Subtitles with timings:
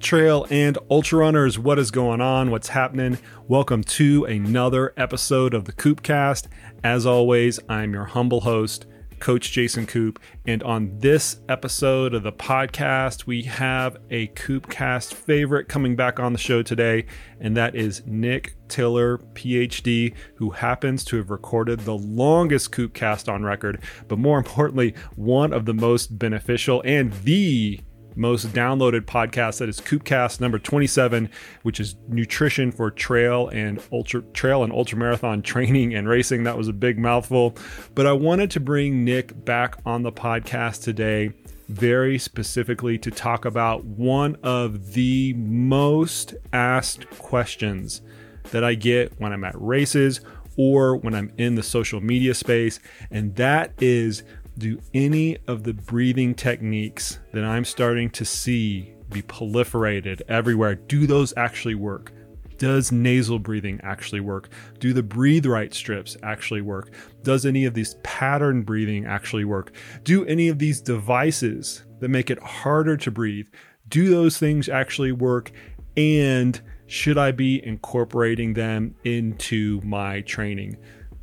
[0.00, 2.50] Trail and ultra runners, what is going on?
[2.50, 3.18] What's happening?
[3.46, 6.48] Welcome to another episode of the Koopcast.
[6.82, 8.86] As always, I'm your humble host,
[9.20, 10.18] Coach Jason Koop.
[10.46, 16.32] And on this episode of the podcast, we have a Koopcast favorite coming back on
[16.32, 17.06] the show today,
[17.38, 23.44] and that is Nick Tiller, PhD, who happens to have recorded the longest Koopcast on
[23.44, 27.80] record, but more importantly, one of the most beneficial and the
[28.16, 31.30] most downloaded podcast that is Koopcast number 27,
[31.62, 36.44] which is nutrition for trail and ultra trail and ultra marathon training and racing.
[36.44, 37.56] That was a big mouthful,
[37.94, 41.32] but I wanted to bring Nick back on the podcast today
[41.68, 48.02] very specifically to talk about one of the most asked questions
[48.50, 50.20] that I get when I'm at races
[50.56, 52.80] or when I'm in the social media space,
[53.10, 54.24] and that is
[54.58, 61.06] do any of the breathing techniques that I'm starting to see be proliferated everywhere, do
[61.06, 62.12] those actually work?
[62.58, 64.50] Does nasal breathing actually work?
[64.78, 66.90] Do the breathe right strips actually work?
[67.22, 69.72] Does any of these pattern breathing actually work?
[70.04, 73.46] Do any of these devices that make it harder to breathe,
[73.88, 75.50] do those things actually work?
[75.96, 80.76] And should I be incorporating them into my training?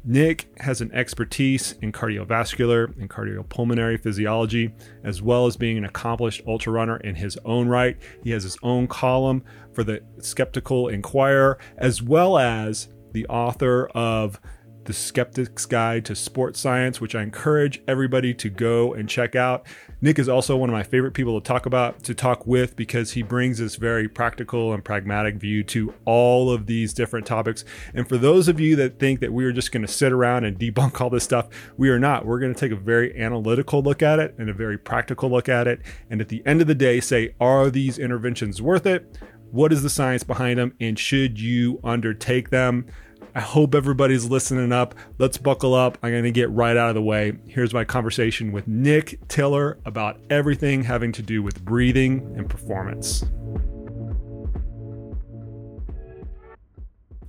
[0.10, 6.42] Nick has an expertise in cardiovascular and cardiopulmonary physiology, as well as being an accomplished
[6.48, 7.98] ultra runner in his own right.
[8.24, 14.40] He has his own column for the Skeptical Inquirer, as well as the author of
[14.88, 19.68] the Skeptic's Guide to Sports Science, which I encourage everybody to go and check out.
[20.02, 23.12] Nick is also one of my favorite people to talk about, to talk with, because
[23.12, 27.66] he brings this very practical and pragmatic view to all of these different topics.
[27.94, 30.46] And for those of you that think that we are just going to sit around
[30.46, 32.26] and debunk all this stuff, we are not.
[32.26, 35.50] We're going to take a very analytical look at it and a very practical look
[35.50, 35.82] at it.
[36.10, 39.18] And at the end of the day, say, are these interventions worth it?
[39.52, 40.74] What is the science behind them?
[40.80, 42.86] And should you undertake them?
[43.38, 44.96] I hope everybody's listening up.
[45.20, 46.00] Let's buckle up.
[46.02, 47.34] I'm going to get right out of the way.
[47.46, 53.24] Here's my conversation with Nick Tiller about everything having to do with breathing and performance.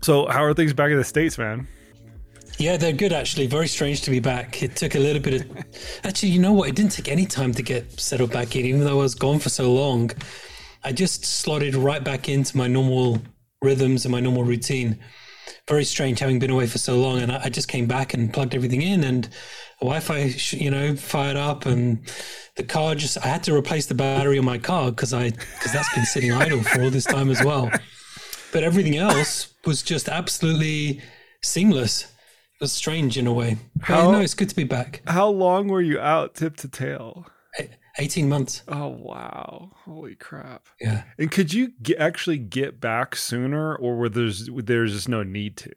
[0.00, 1.69] So, how are things back in the States, man?
[2.56, 3.46] Yeah, they're good actually.
[3.46, 4.62] Very strange to be back.
[4.62, 5.64] It took a little bit of.
[6.04, 6.70] Actually, you know what?
[6.70, 9.40] It didn't take any time to get settled back in, even though I was gone
[9.40, 10.10] for so long.
[10.84, 13.20] I just slotted right back into my normal
[13.60, 14.98] rhythms and my normal routine
[15.66, 17.20] very strange having been away for so long.
[17.20, 19.28] And I, I just came back and plugged everything in and
[19.81, 22.00] Wi-Fi, you know, fired up and
[22.56, 25.72] the car just, I had to replace the battery on my car because I, because
[25.72, 27.70] that's been sitting idle for all this time as well.
[28.53, 31.00] But everything else was just absolutely
[31.42, 32.03] seamless.
[32.03, 33.58] It was strange in a way.
[33.76, 35.03] But how, no, it's good to be back.
[35.06, 37.26] How long were you out tip to tail?
[37.98, 38.62] 18 months.
[38.69, 39.72] Oh, wow.
[39.84, 40.69] Holy crap.
[40.81, 41.03] Yeah.
[41.19, 45.56] And could you get, actually get back sooner or were there's, there's just no need
[45.59, 45.72] to?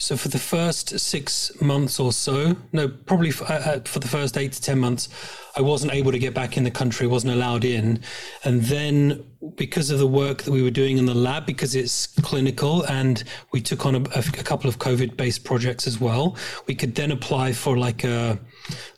[0.00, 4.08] So for the first six months or so, no, probably for, uh, uh, for, the
[4.08, 5.10] first eight to 10 months,
[5.54, 8.00] I wasn't able to get back in the country, wasn't allowed in.
[8.42, 9.22] And then
[9.56, 13.22] because of the work that we were doing in the lab, because it's clinical and
[13.52, 16.34] we took on a, a couple of COVID based projects as well,
[16.66, 18.38] we could then apply for like a,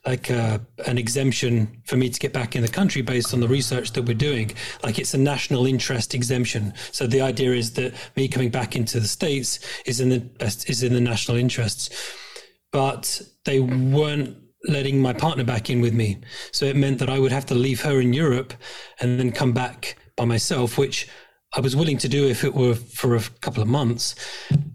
[0.06, 3.48] like a, an exemption for me to get back in the country based on the
[3.48, 4.52] research that we're doing.
[4.82, 6.74] Like it's a national interest exemption.
[6.90, 10.68] So the idea is that me coming back into the states is in the best
[10.68, 11.90] is in the national interests.
[12.70, 16.18] But they weren't letting my partner back in with me.
[16.52, 18.54] So it meant that I would have to leave her in Europe
[19.00, 21.08] and then come back by myself, which
[21.54, 24.14] I was willing to do if it were for a couple of months,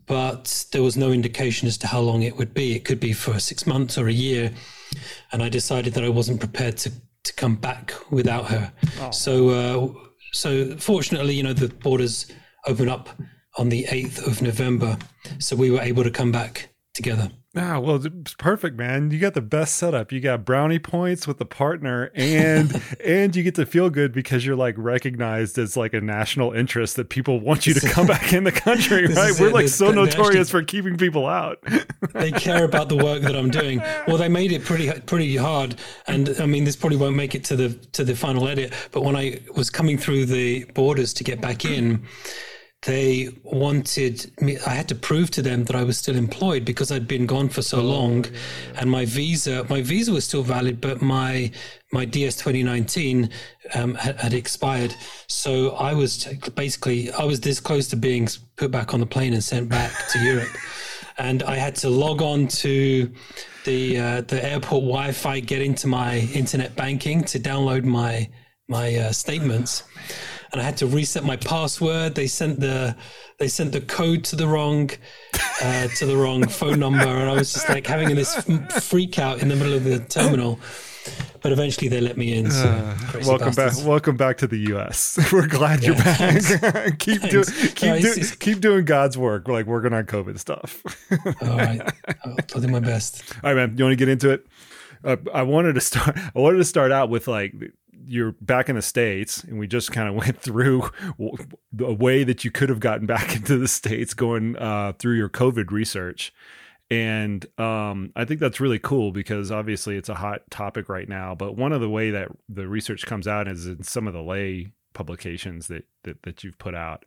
[0.06, 2.76] but there was no indication as to how long it would be.
[2.76, 4.52] It could be for six months or a year.
[5.32, 6.92] And I decided that I wasn't prepared to,
[7.24, 8.72] to come back without her.
[9.02, 9.12] Oh.
[9.12, 9.94] So, uh,
[10.34, 12.32] so fortunately, you know, the borders
[12.66, 13.10] open up
[13.58, 14.98] on the 8th of November.
[15.40, 17.32] So we were able to come back together.
[17.58, 19.10] Ah, well, it's perfect, man.
[19.10, 20.12] You got the best setup.
[20.12, 24.46] You got brownie points with the partner, and and you get to feel good because
[24.46, 28.34] you're like recognized as like a national interest that people want you to come back
[28.34, 29.34] in the country, right?
[29.40, 31.58] We're like so notorious for keeping people out.
[32.14, 33.80] they care about the work that I'm doing.
[34.08, 35.76] Well, they made it pretty pretty hard,
[36.08, 38.74] and I mean, this probably won't make it to the to the final edit.
[38.92, 42.06] But when I was coming through the borders to get back in
[42.88, 46.90] they wanted me i had to prove to them that i was still employed because
[46.90, 48.26] i'd been gone for so oh, long.
[48.80, 51.52] And my visa my visa was still valid but my
[51.92, 53.30] my ds 2019
[53.76, 54.96] um, had, had, expired.
[55.28, 56.26] So i was
[56.56, 59.92] basically i was this close to being put back on the plane and sent back
[60.12, 60.56] to europe.
[61.20, 63.12] And I had to log on to
[63.66, 68.30] the uh, the airport Wi-Fi, get into my internet banking to download my
[68.68, 69.84] my uh, statements,
[70.52, 72.16] and I had to reset my password.
[72.16, 72.96] They sent the
[73.38, 74.90] they sent the code to the wrong
[75.62, 78.36] uh, to the wrong phone number, and I was just like having this
[78.82, 80.60] freak out in the middle of the terminal.
[81.42, 82.52] But eventually they let me in.
[82.52, 83.80] So uh, welcome bastards.
[83.80, 83.88] back.
[83.88, 85.18] Welcome back to the U.S.
[85.32, 87.00] We're glad yeah, you're back.
[87.00, 87.46] keep doing
[87.76, 89.48] keep, do, keep doing God's work.
[89.48, 90.84] We're like working on COVID stuff.
[91.42, 91.82] All right,
[92.26, 93.24] I'll, I'll do my best.
[93.44, 93.78] All right, man.
[93.78, 94.48] You want to get into it?
[95.04, 96.18] Uh, I wanted to start.
[96.18, 97.54] I wanted to start out with like
[98.08, 100.90] you're back in the states, and we just kind of went through
[101.80, 105.30] a way that you could have gotten back into the states going uh, through your
[105.30, 106.34] COVID research
[106.90, 111.36] and um, I think that's really cool because obviously it's a hot topic right now.
[111.36, 114.22] But one of the way that the research comes out is in some of the
[114.22, 117.06] lay publications that that, that you've put out,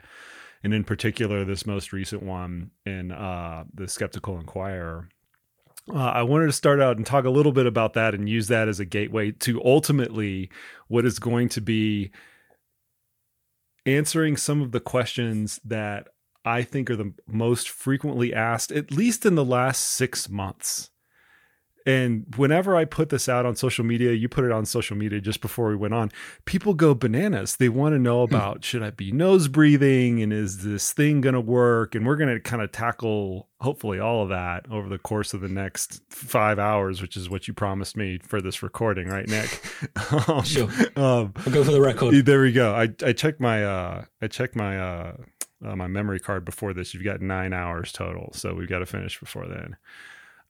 [0.63, 5.09] and in particular this most recent one in uh, the Skeptical Inquirer.
[5.93, 8.49] Uh, I wanted to start out and talk a little bit about that and use
[8.49, 10.51] that as a gateway to ultimately
[10.89, 12.11] what is going to be
[13.87, 16.09] answering some of the questions that
[16.45, 20.90] I think are the most frequently asked, at least in the last six months.
[21.91, 25.21] And whenever I put this out on social media, you put it on social media
[25.21, 26.11] just before we went on,
[26.45, 27.57] people go bananas.
[27.57, 28.33] They want to know hmm.
[28.33, 31.97] about should I be nose breathing and is this thing going to work?
[31.97, 35.41] And we're going to kind of tackle hopefully all of that over the course of
[35.41, 39.61] the next five hours, which is what you promised me for this recording, right, Nick?
[40.29, 40.69] um, sure.
[40.97, 42.25] Um, I'll go for the record.
[42.25, 42.73] There we go.
[42.73, 45.17] I, I checked my uh, I checked my uh,
[45.65, 46.95] uh, my memory card before this.
[46.95, 49.77] You've got nine hours total, so we've got to finish before then.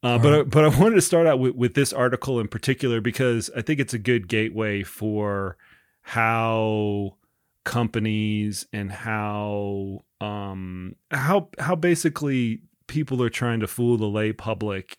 [0.03, 0.51] Uh, but right.
[0.51, 3.81] but I wanted to start out with, with this article in particular because I think
[3.81, 5.57] it's a good gateway for
[6.03, 7.17] how
[7.65, 14.97] companies and how um how how basically people are trying to fool the lay public,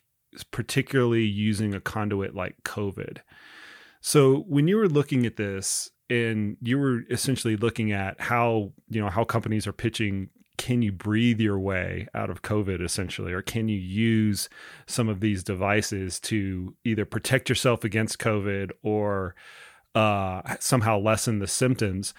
[0.52, 3.18] particularly using a conduit like COVID.
[4.00, 9.00] So when you were looking at this, and you were essentially looking at how you
[9.00, 10.28] know how companies are pitching
[10.62, 13.32] can you breathe your way out of covid essentially?
[13.32, 14.48] Or can you use
[14.86, 19.34] some of these devices to either protect yourself against covid or
[19.96, 22.14] uh, somehow lessen the symptoms?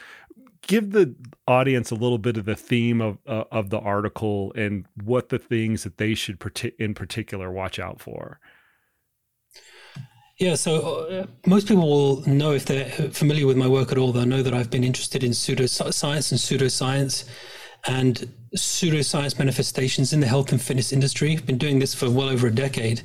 [0.61, 1.15] Give the
[1.47, 5.39] audience a little bit of the theme of uh, of the article and what the
[5.39, 6.37] things that they should
[6.77, 8.41] in particular watch out for.
[10.37, 14.11] Yeah, so uh, most people will know if they're familiar with my work at all,
[14.11, 17.23] they'll know that I've been interested in pseudoscience and pseudoscience
[17.87, 21.33] and pseudoscience manifestations in the health and fitness industry.
[21.33, 23.01] I've been doing this for well over a decade.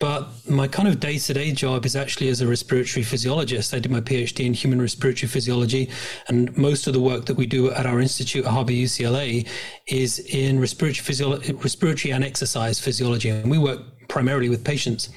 [0.00, 3.74] But my kind of day to day job is actually as a respiratory physiologist.
[3.74, 5.90] I did my PhD in human respiratory physiology,
[6.28, 9.46] and most of the work that we do at our institute at Harbor UCLA
[9.86, 13.28] is in respiratory, physiology, respiratory and exercise physiology.
[13.28, 15.10] And we work primarily with patients.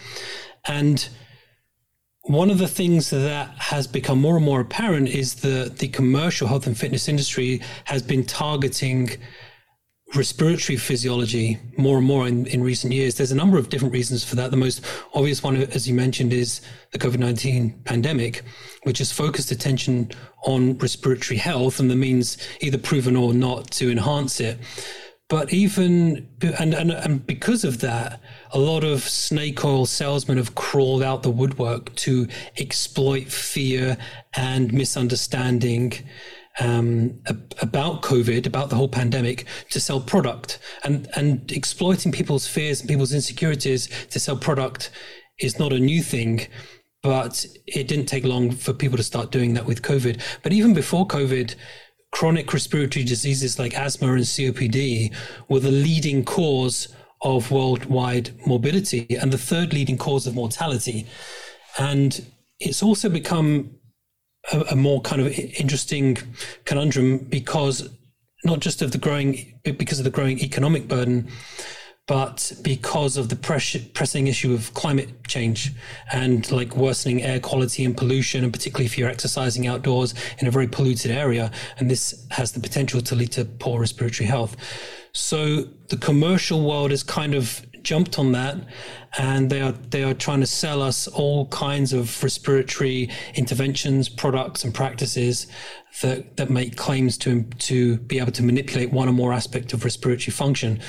[0.65, 1.07] And
[2.23, 6.47] one of the things that has become more and more apparent is that the commercial
[6.47, 9.09] health and fitness industry has been targeting
[10.15, 13.15] respiratory physiology more and more in, in recent years.
[13.15, 14.51] There's a number of different reasons for that.
[14.51, 16.61] The most obvious one, as you mentioned, is
[16.91, 18.43] the COVID 19 pandemic,
[18.83, 20.09] which has focused attention
[20.43, 24.59] on respiratory health and the means, either proven or not, to enhance it.
[25.33, 28.21] But even, and, and, and because of that,
[28.51, 32.27] a lot of snake oil salesmen have crawled out the woodwork to
[32.59, 33.97] exploit fear
[34.35, 35.93] and misunderstanding
[36.59, 37.19] um,
[37.63, 42.87] about COVID, about the whole pandemic, to sell product and and exploiting people's fears and
[42.87, 44.91] people's insecurities to sell product
[45.39, 46.45] is not a new thing.
[47.01, 50.21] But it didn't take long for people to start doing that with COVID.
[50.43, 51.55] But even before COVID,
[52.13, 55.11] chronic respiratory diseases like asthma and COPD
[55.49, 56.87] were the leading cause
[57.23, 61.07] of worldwide morbidity and the third leading cause of mortality.
[61.79, 62.23] And
[62.59, 63.75] it's also become
[64.51, 66.17] a, a more kind of interesting
[66.65, 67.89] conundrum because
[68.45, 71.27] not just of the growing, because of the growing economic burden,
[72.05, 75.71] but because of the press- pressing issue of climate change
[76.11, 80.51] and like worsening air quality and pollution, and particularly if you're exercising outdoors in a
[80.51, 84.57] very polluted area, and this has the potential to lead to poor respiratory health.
[85.13, 88.57] So the commercial world is kind of jumped on that
[89.17, 94.63] and they are they are trying to sell us all kinds of respiratory interventions products
[94.63, 95.47] and practices
[96.01, 99.83] that that make claims to to be able to manipulate one or more aspect of
[99.83, 100.79] respiratory function.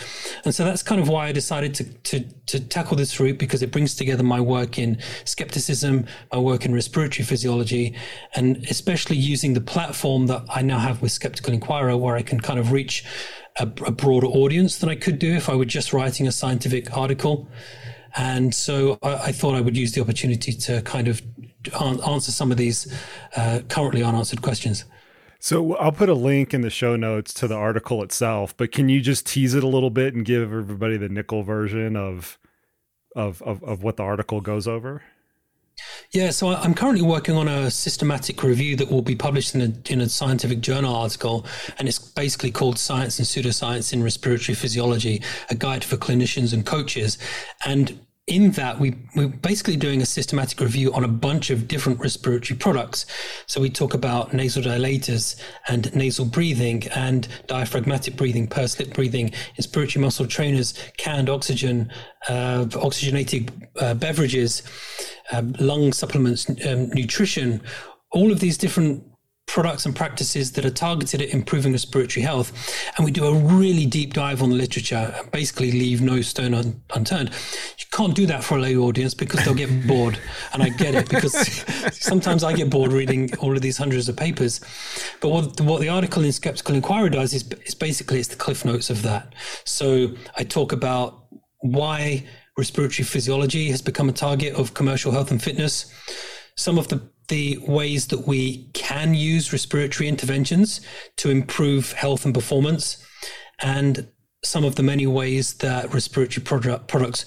[0.44, 3.62] And so that's kind of why I decided to to to tackle this route because
[3.62, 7.94] it brings together my work in skepticism my work in respiratory physiology
[8.34, 12.40] and especially using the platform that I now have with Skeptical Inquirer where I can
[12.40, 13.04] kind of reach
[13.58, 16.96] a, a broader audience than I could do if I were just writing a scientific
[16.96, 17.48] article.
[18.16, 21.22] And so I, I, thought I would use the opportunity to kind of
[21.80, 22.92] answer some of these
[23.36, 24.84] uh, currently unanswered questions.
[25.38, 28.88] So I'll put a link in the show notes to the article itself, but can
[28.88, 32.38] you just tease it a little bit and give everybody the nickel version of
[33.14, 35.02] of of, of what the article goes over?
[36.14, 39.92] Yeah, so I'm currently working on a systematic review that will be published in a,
[39.92, 41.44] in a scientific journal article,
[41.76, 46.64] and it's basically called Science and Pseudoscience in Respiratory Physiology, a guide for clinicians and
[46.64, 47.18] coaches.
[47.66, 52.00] And in that we we're basically doing a systematic review on a bunch of different
[52.00, 53.04] respiratory products.
[53.46, 55.36] So we talk about nasal dilators
[55.68, 61.90] and nasal breathing and diaphragmatic breathing pursed lip breathing inspiratory muscle trainers canned oxygen
[62.28, 64.62] uh, oxygenated uh, beverages
[65.32, 67.60] uh, lung supplements um, nutrition.
[68.12, 69.04] All of these different
[69.46, 72.52] products and practices that are targeted at improving respiratory health.
[72.96, 76.54] And we do a really deep dive on the literature and basically leave no stone
[76.54, 77.30] un- unturned.
[77.78, 80.18] You can't do that for a lay audience because they'll get bored.
[80.52, 81.34] And I get it because
[81.92, 84.60] sometimes I get bored reading all of these hundreds of papers.
[85.20, 88.64] But what, what the article in Skeptical Inquirer does is, is basically it's the cliff
[88.64, 89.34] notes of that.
[89.64, 91.26] So I talk about
[91.60, 92.24] why
[92.56, 95.92] respiratory physiology has become a target of commercial health and fitness.
[96.56, 100.80] Some of the the ways that we can use respiratory interventions
[101.16, 103.04] to improve health and performance,
[103.60, 104.08] and
[104.42, 107.24] some of the many ways that respiratory product, products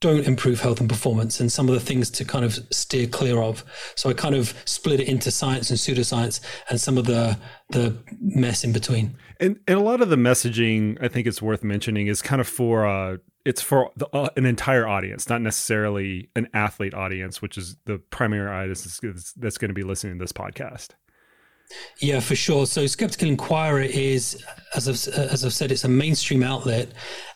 [0.00, 3.40] don't improve health and performance, and some of the things to kind of steer clear
[3.42, 3.64] of.
[3.96, 6.40] So I kind of split it into science and pseudoscience,
[6.70, 7.38] and some of the
[7.70, 9.16] the mess in between.
[9.40, 12.48] And and a lot of the messaging, I think it's worth mentioning, is kind of
[12.48, 17.56] for uh, it's for the, uh, an entire audience, not necessarily an athlete audience, which
[17.56, 20.90] is the primary audience that's, that's going to be listening to this podcast.
[22.00, 22.66] Yeah, for sure.
[22.66, 24.42] So, Skeptical Inquirer is,
[24.74, 26.88] as I've, uh, as I've said, it's a mainstream outlet,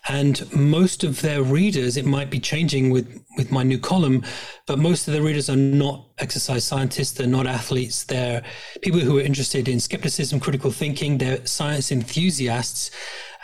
[0.08, 4.24] and most of their readers, it might be changing with with my new column,
[4.66, 7.12] but most of the readers are not exercise scientists.
[7.12, 8.04] They're not athletes.
[8.04, 8.42] They're
[8.82, 11.18] people who are interested in skepticism, critical thinking.
[11.18, 12.90] They're science enthusiasts,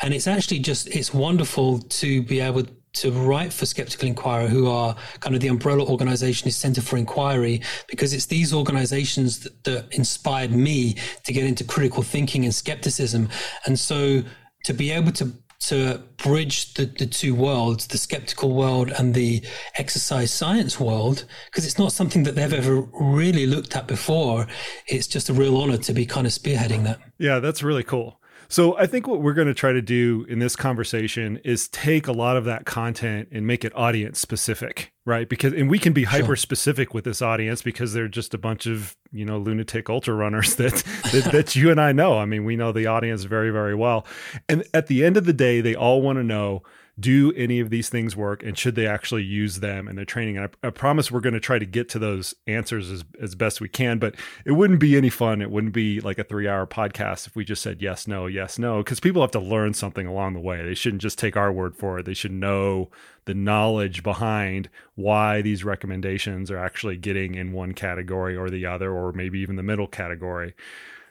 [0.02, 4.68] and it's actually just it's wonderful to be able to write for Skeptical Inquirer, who
[4.68, 9.64] are kind of the umbrella organization is Center for Inquiry, because it's these organizations that,
[9.64, 13.28] that inspired me to get into critical thinking and skepticism.
[13.66, 14.22] And so
[14.64, 19.42] to be able to to bridge the, the two worlds, the skeptical world and the
[19.76, 24.46] exercise science world, because it's not something that they've ever really looked at before.
[24.86, 27.00] It's just a real honor to be kind of spearheading that.
[27.18, 28.19] Yeah, that's really cool.
[28.50, 32.08] So I think what we're going to try to do in this conversation is take
[32.08, 35.28] a lot of that content and make it audience specific, right?
[35.28, 38.66] Because and we can be hyper specific with this audience because they're just a bunch
[38.66, 42.18] of you know lunatic ultra runners that, that that you and I know.
[42.18, 44.04] I mean, we know the audience very very well,
[44.48, 46.64] and at the end of the day, they all want to know
[47.00, 50.36] do any of these things work and should they actually use them in their training?
[50.36, 53.34] And I, I, promise we're going to try to get to those answers as, as
[53.34, 54.14] best we can but
[54.44, 55.40] it wouldn't be any fun.
[55.42, 58.58] It wouldn't be like a three hour podcast if we just said yes no yes
[58.58, 60.62] no because people have to learn something along the way.
[60.64, 62.04] They shouldn't just take our word for it.
[62.04, 62.90] They should know
[63.24, 68.92] the knowledge behind why these recommendations are actually getting in one category or the other
[68.92, 70.54] or maybe even the middle category.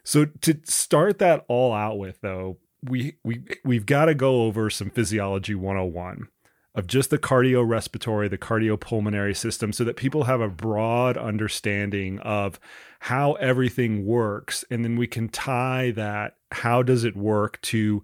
[0.04, 4.70] So to start that all out with though we we we've got to go over
[4.70, 6.28] some physiology 101
[6.76, 12.60] of just the cardiorespiratory, the cardiopulmonary system so that people have a broad understanding of
[13.02, 18.04] how everything works and then we can tie that how does it work to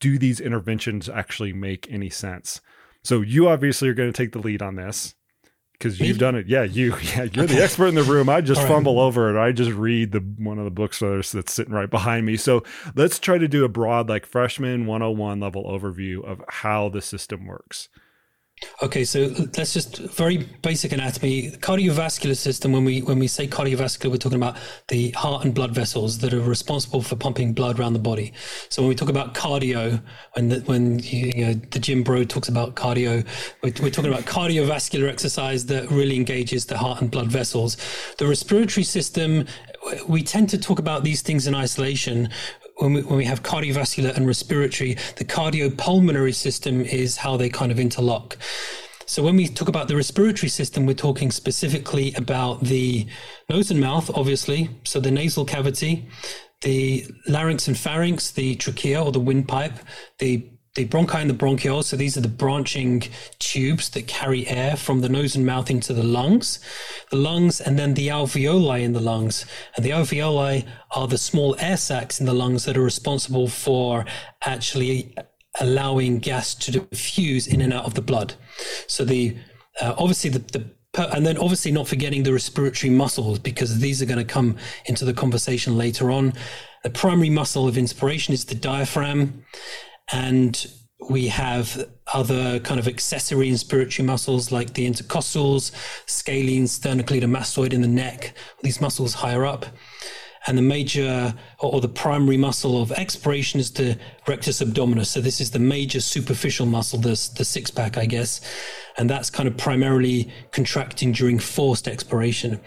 [0.00, 2.60] do these interventions actually make any sense.
[3.02, 5.14] So you obviously are going to take the lead on this
[5.78, 6.46] because you've done it.
[6.46, 6.94] Yeah, you.
[7.16, 8.28] Yeah, you're the expert in the room.
[8.28, 9.40] I just fumble over it.
[9.40, 12.36] I just read the one of the books that's sitting right behind me.
[12.36, 12.62] So
[12.94, 17.46] let's try to do a broad, like freshman 101 level overview of how the system
[17.46, 17.88] works.
[18.82, 21.50] Okay, so let's just very basic anatomy.
[21.50, 22.72] Cardiovascular system.
[22.72, 24.56] When we when we say cardiovascular, we're talking about
[24.88, 28.32] the heart and blood vessels that are responsible for pumping blood around the body.
[28.70, 30.00] So when we talk about cardio,
[30.32, 33.26] when the, when you, know, the gym Bro talks about cardio,
[33.62, 37.76] we're, we're talking about cardiovascular exercise that really engages the heart and blood vessels.
[38.16, 39.46] The respiratory system.
[40.08, 42.30] We tend to talk about these things in isolation
[42.76, 47.72] when we, when we have cardiovascular and respiratory, the cardiopulmonary system is how they kind
[47.72, 48.36] of interlock.
[49.06, 53.06] So when we talk about the respiratory system, we're talking specifically about the
[53.48, 54.68] nose and mouth, obviously.
[54.84, 56.08] So the nasal cavity,
[56.62, 59.78] the larynx and pharynx, the trachea or the windpipe,
[60.18, 61.84] the the bronchi and the bronchioles.
[61.84, 63.02] So these are the branching
[63.38, 66.60] tubes that carry air from the nose and mouth into the lungs,
[67.10, 69.44] the lungs, and then the alveoli in the lungs.
[69.74, 70.64] And the alveoli
[70.94, 74.04] are the small air sacs in the lungs that are responsible for
[74.42, 75.14] actually
[75.58, 78.34] allowing gas to diffuse in and out of the blood.
[78.86, 79.36] So the
[79.80, 80.70] uh, obviously the, the
[81.12, 84.56] and then obviously not forgetting the respiratory muscles because these are going to come
[84.86, 86.32] into the conversation later on.
[86.84, 89.44] The primary muscle of inspiration is the diaphragm,
[90.12, 90.66] and
[91.08, 95.72] we have other kind of accessory inspiratory muscles like the intercostals,
[96.06, 99.66] scalene, sternocleidomastoid in the neck, these muscles higher up.
[100.48, 103.98] And the major or, the primary muscle of expiration is the
[104.28, 105.06] rectus abdominis.
[105.06, 108.40] So this is the major superficial muscle, the, the six pack, I guess.
[108.96, 112.60] And that's kind of primarily contracting during forced expiration.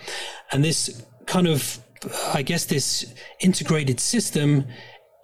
[0.52, 1.80] And this kind of,
[2.34, 4.66] I guess, this integrated system,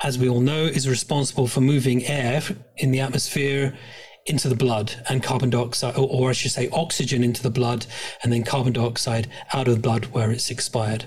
[0.02, 2.42] as we all know, is responsible for moving air
[2.78, 3.78] in the atmosphere
[4.26, 7.86] into the blood and carbon dioxide, or, or I should say oxygen into the blood
[8.24, 11.06] and then carbon dioxide out of the blood where it's expired.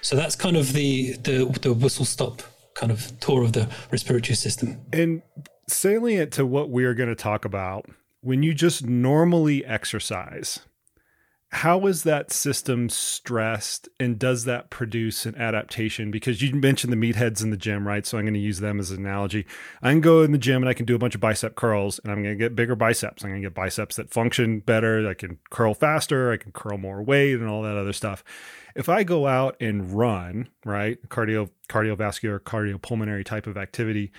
[0.00, 2.42] So that's kind of the the, the whistle stop
[2.74, 4.80] kind of tour of the respiratory system.
[4.92, 5.22] And
[5.68, 7.86] salient to what we're going to talk about,
[8.20, 10.60] when you just normally exercise,
[11.50, 16.10] how is that system stressed and does that produce an adaptation?
[16.10, 18.04] Because you mentioned the meatheads in the gym right?
[18.04, 19.46] So i'm going to use them as an analogy.
[19.82, 22.00] I can go in the gym and i can do a bunch of bicep curls
[22.00, 23.24] and i'm going to get bigger biceps.
[23.24, 25.08] I'm going to get biceps that function better.
[25.08, 26.32] I can curl faster.
[26.32, 28.22] I can curl more weight and all that other stuff.
[28.74, 34.12] If I go out and run, right, cardio cardiovascular cardiopulmonary type of activity,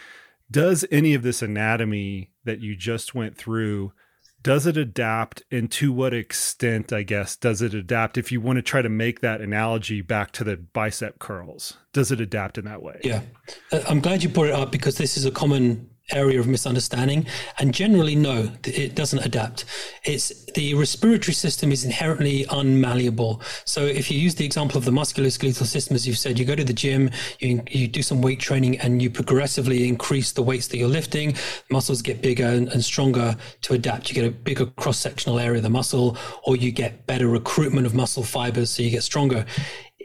[0.49, 3.93] does any of this anatomy that you just went through
[4.41, 8.57] does it adapt and to what extent i guess does it adapt if you want
[8.57, 11.77] to try to make that analogy back to the bicep curls?
[11.93, 12.99] Does it adapt in that way?
[13.03, 13.21] Yeah.
[13.71, 17.25] Uh, i'm glad you brought it up because this is a common area of misunderstanding.
[17.57, 19.65] And generally no it doesn't adapt.
[20.03, 23.41] It's the respiratory system is inherently unmalleable.
[23.65, 26.55] So if you use the example of the musculoskeletal system as you've said you go
[26.55, 30.67] to the gym you, you do some weight training and you progressively increase the weights
[30.67, 31.35] that you're lifting
[31.69, 34.09] muscles get bigger and, and stronger to adapt.
[34.09, 37.93] You get a bigger cross-sectional area of the muscle or you get better recruitment of
[37.93, 39.45] muscle fibers so you get stronger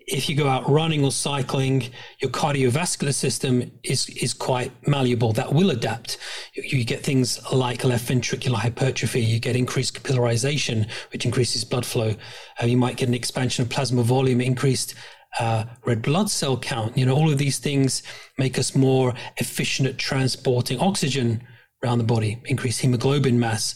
[0.06, 1.90] if you go out running or cycling,
[2.20, 5.32] your cardiovascular system is is quite malleable.
[5.32, 6.18] That will adapt.
[6.54, 9.20] You, you, get things like left ventricular hypertrophy.
[9.22, 12.14] You get increased capillarization, which increases blood flow.
[12.62, 14.94] Uh, you might get an expansion of plasma volume, increased
[15.40, 16.96] uh, red blood cell count.
[16.96, 18.02] You know, all of these things
[18.38, 21.42] make us more efficient at transporting oxygen
[21.82, 23.74] around the body, increase hemoglobin mass.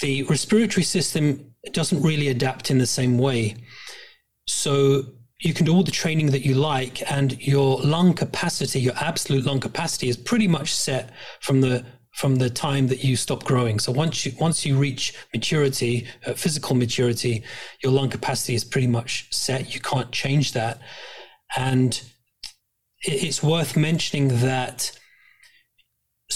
[0.00, 3.56] The respiratory system doesn't really adapt in the same way.
[4.46, 5.04] So
[5.44, 9.44] you can do all the training that you like and your lung capacity your absolute
[9.44, 13.80] lung capacity is pretty much set from the from the time that you stop growing.
[13.80, 17.42] So once you once you reach maturity uh, physical maturity
[17.82, 19.74] your lung capacity is pretty much set.
[19.74, 20.80] You can't change that.
[21.56, 22.00] And
[23.02, 24.92] it's worth mentioning that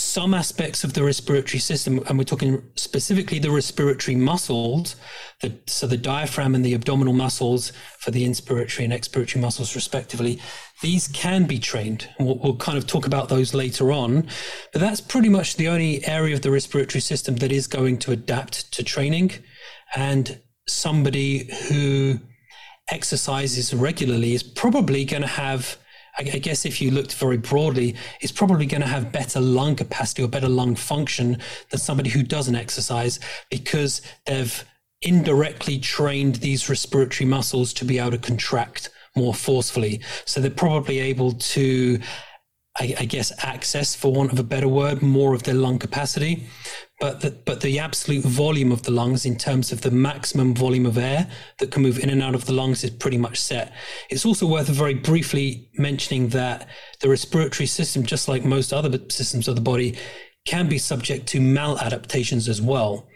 [0.08, 4.96] some aspects of the respiratory system, and we're talking specifically the respiratory muscles,
[5.42, 10.40] the, so the diaphragm and the abdominal muscles for the inspiratory and expiratory muscles, respectively,
[10.80, 12.08] these can be trained.
[12.18, 14.28] We'll, we'll, kind of talk about those later on.
[14.72, 18.12] But that's pretty much the only area of the respiratory system that is going to
[18.12, 19.32] adapt to training.
[19.94, 22.18] And somebody who
[22.88, 25.76] exercises regularly is probably going to have
[26.18, 30.22] I, guess if you looked very broadly, is probably going to have better lung capacity
[30.22, 31.38] or better lung function
[31.70, 34.64] than somebody who doesn't exercise because they've
[35.02, 40.00] indirectly trained these respiratory muscles to be able to contract more forcefully.
[40.24, 42.00] So they're probably able to,
[42.78, 46.46] I, I, guess, access, for want of a better word, more of their lung capacity
[47.00, 50.84] but the, but the absolute volume of the lungs in terms of the maximum volume
[50.84, 53.72] of air that can move in and out of the lungs is pretty much set.
[54.10, 56.68] It's also worth very briefly mentioning that
[57.00, 59.96] the respiratory system, just like most other systems of the body,
[60.44, 63.08] can be subject to maladaptations as well.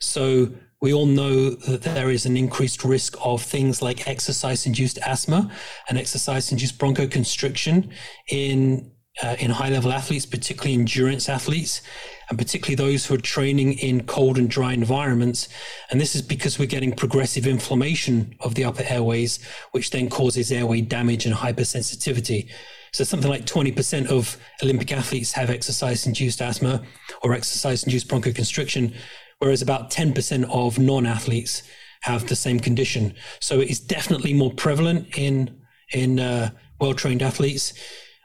[0.00, 0.48] So
[0.80, 5.50] we all know that there is an increased risk of things like exercise induced asthma
[5.88, 7.90] and exercise induced bronchoconstriction
[8.28, 8.90] in
[9.22, 11.82] uh, in high level athletes, particularly endurance athletes
[12.28, 15.48] and particularly those who are training in cold and dry environments.
[15.90, 20.52] And this is because we're getting progressive inflammation of the upper airways, which then causes
[20.52, 22.50] airway damage and hypersensitivity.
[22.92, 26.82] So something like 20% of Olympic athletes have exercise induced asthma
[27.22, 28.94] or exercise induced bronchoconstriction,
[29.38, 31.62] whereas about 10% of non athletes
[32.02, 33.14] have the same condition.
[33.40, 37.72] So it is definitely more prevalent in, in uh, well trained athletes.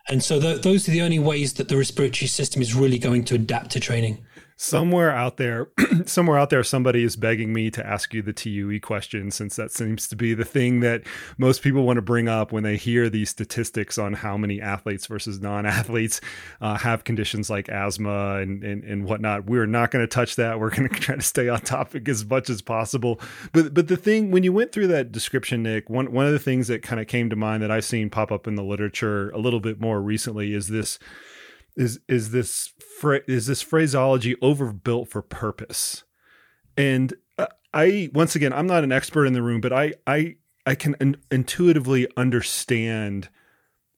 [0.09, 3.23] And so th- those are the only ways that the respiratory system is really going
[3.25, 4.25] to adapt to training
[4.63, 5.67] somewhere out there
[6.05, 9.73] somewhere out there somebody is begging me to ask you the TUE question since that
[9.73, 11.03] seems to be the thing that
[11.37, 15.05] most people want to bring up when they hear these statistics on how many athletes
[15.05, 16.21] versus non-athletes
[16.61, 19.45] uh, have conditions like asthma and, and, and whatnot.
[19.47, 20.61] We're not going to touch that.
[20.61, 23.19] We're going to try to stay on topic as much as possible.
[23.51, 26.39] But but the thing when you went through that description Nick one, one of the
[26.39, 29.29] things that kind of came to mind that I've seen pop up in the literature
[29.31, 30.99] a little bit more recently is this
[31.75, 32.72] is is this
[33.11, 36.03] is this phraseology overbuilt for purpose?
[36.77, 40.35] And uh, i once again i'm not an expert in the room but i i
[40.65, 43.29] i can in- intuitively understand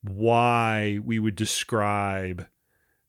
[0.02, 2.48] why we would describe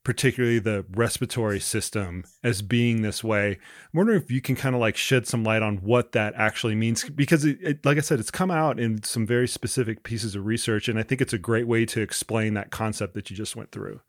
[0.03, 3.51] particularly the respiratory system as being this way.
[3.51, 3.59] I'm
[3.93, 7.03] wondering if you can kind of like shed some light on what that actually means
[7.11, 10.47] because it, it, like i said it's come out in some very specific pieces of
[10.47, 13.57] research and i think it's a great way to explain that concept that you just
[13.57, 14.01] went through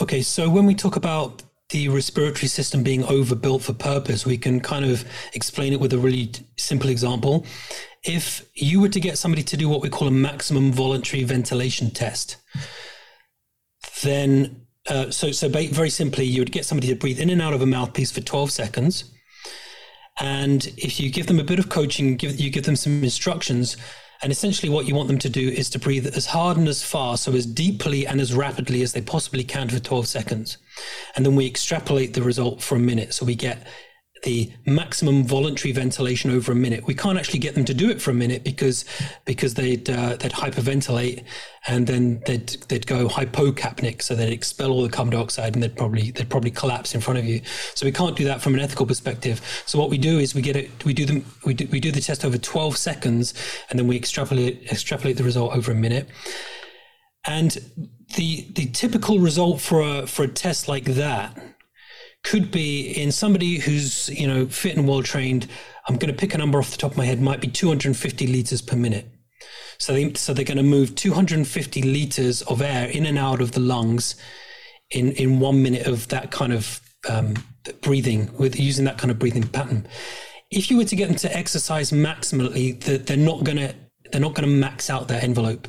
[0.00, 4.60] Okay, so when we talk about the respiratory system being overbuilt for purpose, we can
[4.60, 7.46] kind of explain it with a really simple example.
[8.04, 11.90] If you were to get somebody to do what we call a maximum voluntary ventilation
[11.90, 12.36] test,
[14.02, 17.54] then uh, so so very simply, you would get somebody to breathe in and out
[17.54, 19.12] of a mouthpiece for 12 seconds,
[20.20, 23.76] and if you give them a bit of coaching, give you give them some instructions,
[24.22, 26.82] and essentially, what you want them to do is to breathe as hard and as
[26.82, 30.58] fast, so as deeply and as rapidly as they possibly can for 12 seconds.
[31.14, 33.14] And then we extrapolate the result for a minute.
[33.14, 33.66] So we get
[34.22, 36.86] the maximum voluntary ventilation over a minute.
[36.86, 38.84] We can't actually get them to do it for a minute because
[39.24, 41.24] because they'd uh, they'd hyperventilate
[41.66, 45.76] and then they'd they'd go hypocapnic, so they'd expel all the carbon dioxide and they'd
[45.76, 47.40] probably they'd probably collapse in front of you.
[47.74, 49.40] So we can't do that from an ethical perspective.
[49.66, 51.92] So what we do is we get it we do them we do, we do
[51.92, 53.34] the test over 12 seconds
[53.70, 56.08] and then we extrapolate extrapolate the result over a minute.
[57.24, 57.50] And
[58.16, 61.36] the the typical result for a for a test like that
[62.26, 65.46] could be in somebody who's you know fit and well trained.
[65.88, 67.22] I'm going to pick a number off the top of my head.
[67.22, 69.06] Might be 250 liters per minute.
[69.78, 73.52] So they so they're going to move 250 liters of air in and out of
[73.52, 74.16] the lungs
[74.90, 77.34] in in one minute of that kind of um,
[77.80, 79.86] breathing with using that kind of breathing pattern.
[80.50, 83.74] If you were to get them to exercise maximally, that they're not going to
[84.10, 85.68] they're not going to max out their envelope.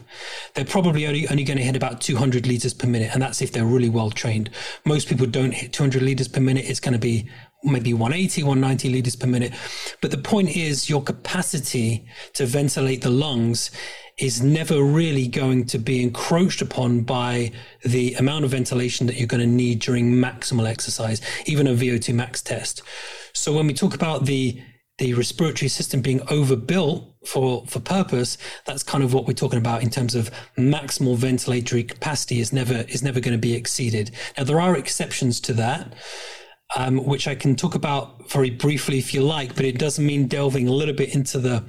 [0.53, 3.51] They're probably only, only going to hit about 200 liters per minute, and that's if
[3.51, 4.49] they're really well trained.
[4.85, 6.65] Most people don't hit 200 liters per minute.
[6.67, 7.29] It's going to be
[7.63, 9.53] maybe 180, 190 liters per minute.
[10.01, 13.71] But the point is, your capacity to ventilate the lungs
[14.17, 17.51] is never really going to be encroached upon by
[17.85, 22.13] the amount of ventilation that you're going to need during maximal exercise, even a VO2
[22.15, 22.81] max test.
[23.33, 24.61] So when we talk about the
[24.97, 29.83] the respiratory system being overbuilt for for purpose that's kind of what we're talking about
[29.83, 34.43] in terms of maximal ventilatory capacity is never is never going to be exceeded now
[34.43, 35.93] there are exceptions to that
[36.75, 40.27] um, which I can talk about very briefly if you like, but it doesn't mean
[40.27, 41.63] delving a little bit into the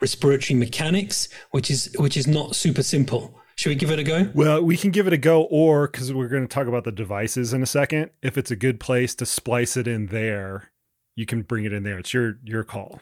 [0.00, 3.34] respiratory mechanics, which is which is not super simple.
[3.56, 4.30] Should we give it a go?
[4.34, 6.92] Well, we can give it a go, or because we're going to talk about the
[6.92, 10.70] devices in a second, if it's a good place to splice it in there,
[11.16, 11.98] you can bring it in there.
[11.98, 13.00] It's your your call.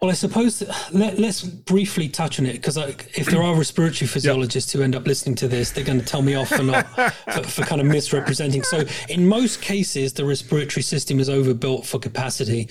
[0.00, 4.72] Well, I suppose let, us briefly touch on it because if there are respiratory physiologists
[4.72, 4.78] yep.
[4.78, 6.86] who end up listening to this, they're going to tell me off for not
[7.32, 8.62] for, for, kind of misrepresenting.
[8.62, 12.68] So, in most cases, the respiratory system is overbuilt for capacity,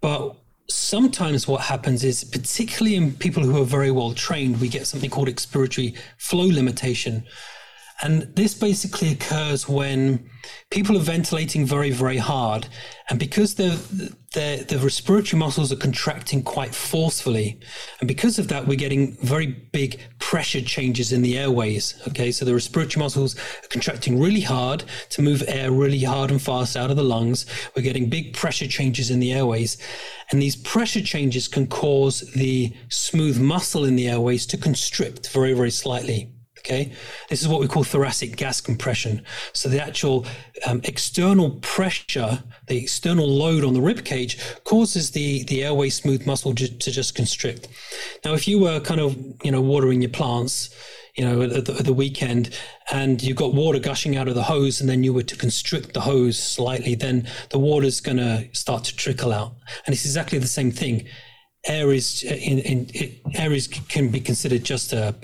[0.00, 0.34] but
[0.70, 5.10] sometimes what happens is, particularly in people who are very well trained, we get something
[5.10, 7.24] called expiratory flow limitation,
[8.02, 10.28] and this basically occurs when
[10.70, 12.66] people are ventilating very, very hard.
[13.08, 13.78] And because the,
[14.82, 17.60] respiratory muscles are contracting quite forcefully,
[18.00, 22.02] and because of that, we're getting very big pressure changes in the airways.
[22.08, 26.42] Okay, so the respiratory muscles are contracting really hard to move air really hard and
[26.42, 27.46] fast out of the lungs.
[27.76, 29.78] We're getting big pressure changes in the airways.
[30.32, 35.52] And these pressure changes can cause the smooth muscle in the airways to constrict very,
[35.52, 36.31] very slightly.
[36.64, 36.92] Okay,
[37.28, 39.24] this is what we call thoracic gas compression.
[39.52, 40.24] So the actual
[40.64, 46.24] um, external pressure, the external load on the rib cage, causes the the airway smooth
[46.24, 47.66] muscle to, to just constrict.
[48.24, 50.70] Now, if you were kind of you know watering your plants,
[51.16, 52.56] you know at the, at the weekend,
[52.92, 55.94] and you've got water gushing out of the hose, and then you were to constrict
[55.94, 60.38] the hose slightly, then the water's going to start to trickle out, and it's exactly
[60.38, 61.08] the same thing
[61.64, 65.14] air is in, in, air is can be considered just a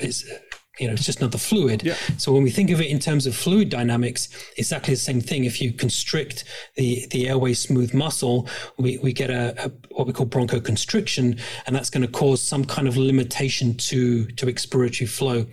[0.79, 1.83] you know, it's just another fluid.
[1.83, 1.97] Yeah.
[2.17, 5.45] So when we think of it in terms of fluid dynamics, exactly the same thing.
[5.45, 6.45] If you constrict
[6.77, 11.77] the, the airway smooth muscle, we, we get a, a what we call bronchoconstriction, and
[11.77, 15.47] that's going to cause some kind of limitation to, to expiratory flow.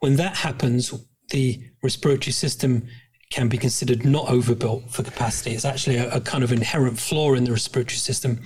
[0.00, 0.92] when that happens,
[1.30, 2.86] the respiratory system
[3.30, 5.50] can be considered not overbuilt for capacity.
[5.50, 8.40] It's actually a, a, kind of inherent flaw in the respiratory system.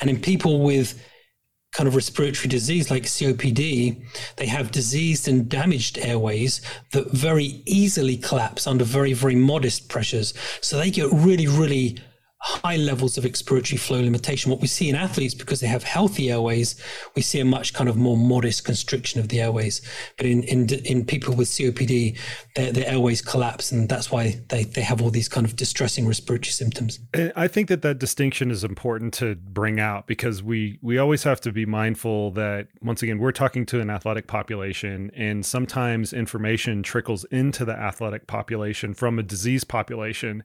[0.00, 1.02] And in people with
[1.72, 4.02] kind of respiratory disease like COPD,
[4.36, 6.60] they have diseased and damaged airways
[6.92, 10.34] that very easily collapse under very, very modest pressures.
[10.60, 11.98] So they get really, really
[12.40, 14.50] high levels of expiratory flow limitation.
[14.50, 16.80] What we see in athletes, because they have healthy airways,
[17.16, 19.82] we see a much kind of more modest constriction of the airways.
[20.16, 22.16] But in in, in people with COPD,
[22.54, 26.06] their, their airways collapse, and that's why they, they have all these kind of distressing
[26.06, 27.00] respiratory symptoms.
[27.12, 31.24] And I think that that distinction is important to bring out because we we always
[31.24, 36.12] have to be mindful that once again we're talking to an athletic population, and sometimes
[36.12, 40.44] information trickles into the athletic population from a disease population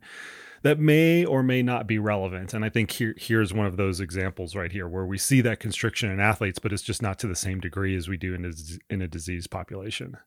[0.63, 2.53] that may or may not be relevant.
[2.53, 5.59] And I think here here's one of those examples right here where we see that
[5.59, 8.45] constriction in athletes, but it's just not to the same degree as we do in
[8.45, 8.51] a,
[8.89, 10.17] in a disease population.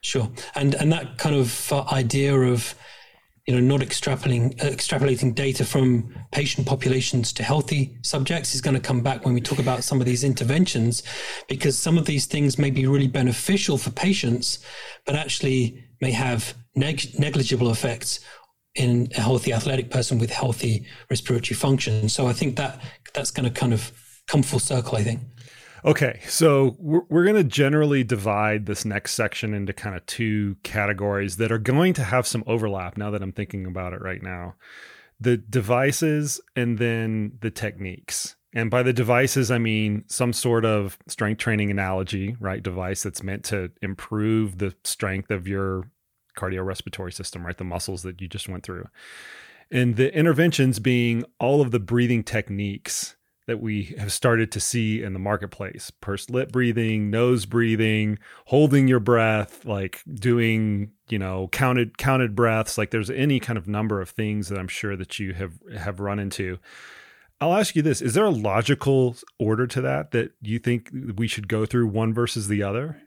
[0.00, 2.74] Sure, and and that kind of uh, idea of
[3.46, 8.74] you know not extrapolating uh, extrapolating data from patient populations to healthy subjects is going
[8.74, 11.02] to come back when we talk about some of these interventions
[11.48, 14.58] because some of these things may be really beneficial for patients
[15.06, 18.20] but actually may have neg- negligible effects
[18.74, 22.08] in a healthy athletic person with healthy respiratory function.
[22.08, 22.80] So I think that
[23.12, 23.92] that's going to kind of
[24.26, 25.20] come full circle, I think.
[25.84, 30.56] Okay, so we're, we're going to generally divide this next section into kind of two
[30.62, 34.22] categories that are going to have some overlap now that I'm thinking about it right
[34.22, 34.54] now
[35.20, 38.36] the devices and then the techniques.
[38.52, 42.62] And by the devices, I mean some sort of strength training analogy, right?
[42.62, 45.90] Device that's meant to improve the strength of your
[46.36, 47.56] cardiorespiratory system, right?
[47.56, 48.86] The muscles that you just went through.
[49.70, 53.16] And the interventions being all of the breathing techniques
[53.46, 55.90] that we have started to see in the marketplace.
[56.00, 62.78] Pursed lip breathing nose breathing holding your breath like doing you know counted counted breaths.
[62.78, 66.00] Like there's any kind of number of things that i'm sure that you have have
[66.00, 66.58] run into.
[67.40, 68.00] I'll ask you this.
[68.00, 72.14] Is there a logical order to that that you think we should go through one
[72.14, 73.02] versus the other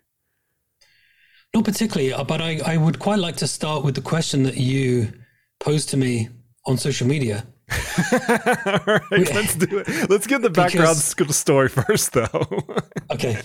[1.54, 4.58] not particularly, uh, but I, I would quite like to start with the question that
[4.58, 5.12] you
[5.60, 6.30] posed to me
[6.66, 7.46] on social media.
[8.00, 10.10] All right, let's do it.
[10.10, 12.48] Let's get the background because, story first, though.
[13.12, 13.42] okay,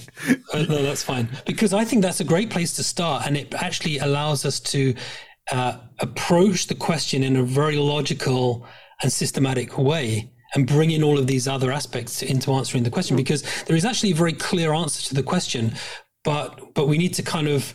[0.52, 1.28] uh, no, that's fine.
[1.44, 4.94] Because I think that's a great place to start, and it actually allows us to
[5.50, 8.64] uh, approach the question in a very logical
[9.02, 13.16] and systematic way and bring in all of these other aspects into answering the question
[13.16, 15.72] because there is actually a very clear answer to the question
[16.24, 17.74] but but we need to kind of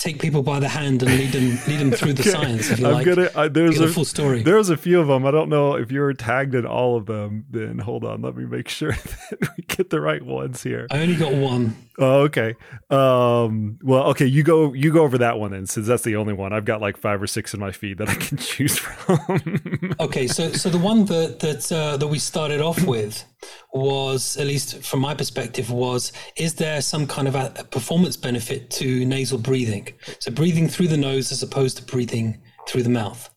[0.00, 2.30] take people by the hand and lead them lead them through the okay.
[2.30, 2.70] science.
[2.70, 4.42] If you I'm like, gonna, uh, there's a full story.
[4.42, 5.26] There's a few of them.
[5.26, 7.44] I don't know if you're tagged in all of them.
[7.50, 8.92] Then hold on, let me make sure
[9.30, 10.86] that we get the right ones here.
[10.90, 11.76] I only got one.
[11.98, 12.54] Oh, okay.
[12.88, 14.24] Um, well, okay.
[14.24, 14.72] You go.
[14.72, 16.52] You go over that one then, since that's the only one.
[16.54, 19.94] I've got like five or six in my feed that I can choose from.
[20.00, 23.24] okay, so so the one that that uh, that we started off with
[23.72, 28.70] was, at least from my perspective, was is there some kind of a performance benefit
[28.70, 29.89] to nasal breathing?
[30.18, 33.30] So breathing through the nose as opposed to breathing through the mouth.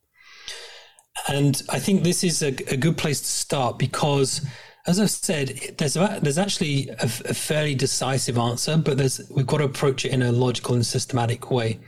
[1.28, 4.46] And I think this is a, a good place to start because
[4.86, 9.60] as I've said, there's there's actually a, a, fairly decisive answer, but there's we've got
[9.60, 11.80] to approach it in a logical and systematic way.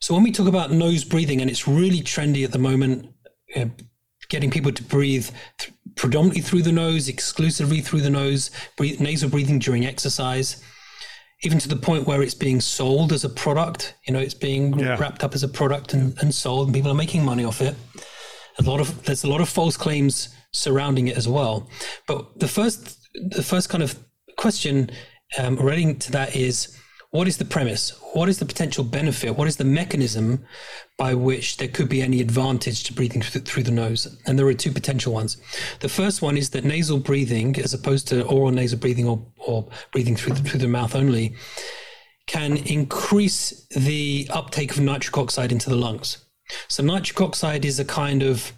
[0.00, 3.08] So when we talk about nose breathing, and it's really trendy at the moment,
[3.56, 3.66] uh,
[4.28, 9.30] getting people to breathe th- predominantly through the nose, exclusively through the nose, breathe, nasal
[9.30, 10.62] breathing during exercise,
[11.44, 13.94] even to the point where it's being sold as a product.
[14.06, 14.98] You know, it's being yeah.
[14.98, 17.76] wrapped up as a product and, and sold, and people are making money off it.
[18.58, 21.68] A lot of there's a lot of false claims surrounding it as well.
[22.06, 23.98] But the first, the first kind of
[24.36, 24.90] question
[25.38, 26.78] um, relating to that is,
[27.14, 27.90] what is the premise?
[28.12, 29.36] What is the potential benefit?
[29.36, 30.44] What is the mechanism
[30.98, 34.20] by which there could be any advantage to breathing through the nose?
[34.26, 35.36] And there are two potential ones.
[35.78, 39.68] The first one is that nasal breathing, as opposed to oral nasal breathing or, or
[39.92, 41.36] breathing through the, through the mouth only,
[42.26, 46.24] can increase the uptake of nitric oxide into the lungs.
[46.66, 48.52] So nitric oxide is a kind of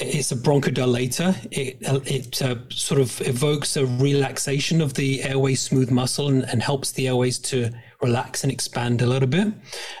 [0.00, 1.34] it's a bronchodilator.
[1.50, 6.62] It, it uh, sort of evokes a relaxation of the airway smooth muscle and, and,
[6.62, 9.52] helps the airways to relax and expand a little bit.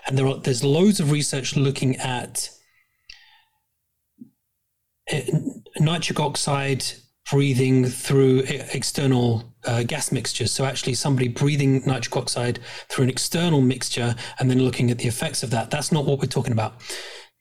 [0.06, 2.48] And there are, there's loads of research looking at
[5.12, 5.20] uh,
[5.80, 6.84] nitric oxide
[7.30, 10.52] breathing through external uh, gas mixtures.
[10.52, 15.08] So actually somebody breathing nitric oxide through an external mixture and then looking at the
[15.08, 15.70] effects of that.
[15.70, 16.80] That's not what we're talking about.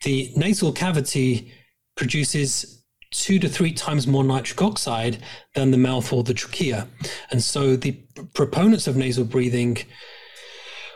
[0.04, 1.54] The nasal cavity
[1.98, 5.18] produces two to three times more nitric oxide
[5.56, 6.88] than the mouth or the trachea.
[7.32, 7.92] And so the
[8.34, 9.78] proponents of nasal breathing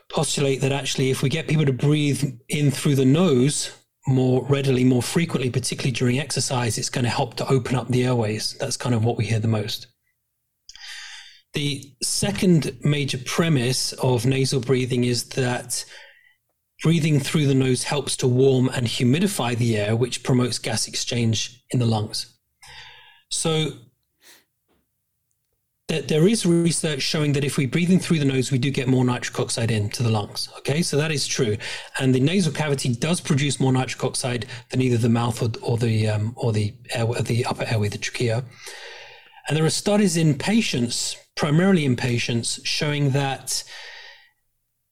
[0.09, 3.71] postulate that actually, if we get people to breathe in through the nose
[4.07, 8.03] more readily, more frequently, particularly during exercise, it's going to help to open up the
[8.03, 8.55] airways.
[8.59, 9.87] That's kind of what we hear the most.
[11.53, 15.83] The second major premise of nasal breathing is that
[16.81, 21.63] breathing through the nose helps to warm and humidify the air, which promotes gas exchange
[21.69, 22.37] in the lungs.
[23.29, 23.73] So,
[25.87, 28.87] there is research showing that if we breathe in through the nose, we do get
[28.87, 30.47] more nitric oxide into the lungs.
[30.59, 31.57] Okay, so that is true,
[31.99, 35.77] and the nasal cavity does produce more nitric oxide than either the mouth or, or
[35.77, 38.43] the um, or the air, the upper airway, the trachea.
[39.47, 43.63] And there are studies in patients, primarily in patients, showing that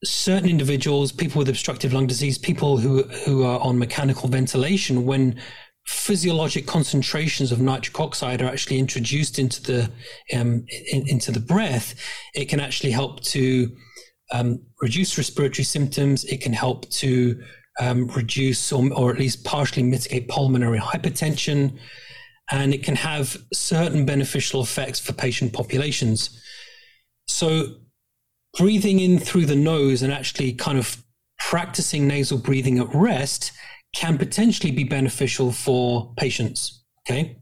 [0.04, 5.40] certain individuals, people with obstructive lung disease, people who who are on mechanical ventilation, when
[5.86, 9.92] physiologic concentrations of nitric oxide are actually introduced into the
[10.36, 11.96] um, in, into the breath,
[12.34, 13.76] it can actually help to
[14.32, 16.24] um, reduce respiratory symptoms.
[16.26, 17.42] It can help to
[17.80, 21.78] um, reduce or, or, at least partially mitigate pulmonary hypertension,
[22.52, 26.42] and it can have certain beneficial effects for patient populations.
[27.28, 27.76] So,
[28.58, 31.04] breathing in through the nose and actually kind of
[31.40, 33.52] practicing nasal breathing at rest
[33.94, 36.84] can potentially be beneficial for patients.
[37.08, 37.38] Okay.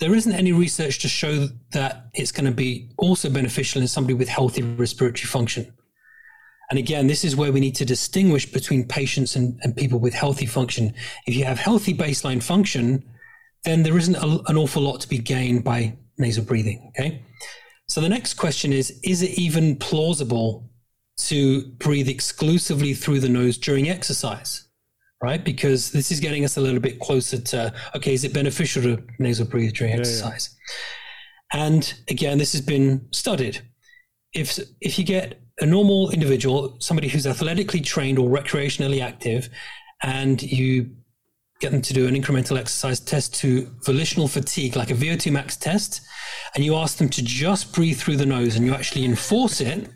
[0.00, 4.14] There isn't any research to show that it's going to be also beneficial in somebody
[4.14, 5.72] with healthy respiratory function.
[6.70, 10.14] And again, this is where we need to distinguish between patients and, and people with
[10.14, 10.94] healthy function.
[11.26, 13.04] If you have healthy baseline function,
[13.64, 16.92] then there isn't a, an awful lot to be gained by nasal breathing.
[16.96, 17.22] Okay.
[17.88, 20.70] So the next question is Is it even plausible
[21.16, 24.64] to breathe exclusively through the nose during exercise?
[25.24, 25.42] right?
[25.42, 29.02] Because this is getting us a little bit closer to okay, is it beneficial to
[29.18, 30.54] nasal breathe during yeah, exercise?
[31.52, 31.66] Yeah.
[31.66, 33.62] And again, this has been studied.
[34.34, 39.48] If if you get a normal individual, somebody who's athletically trained or recreationally active,
[40.02, 40.90] and you
[41.60, 45.56] get them to do an incremental exercise test to volitional fatigue, like a VO2 max
[45.56, 46.02] test,
[46.54, 49.88] and you ask them to just breathe through the nose and you actually enforce it,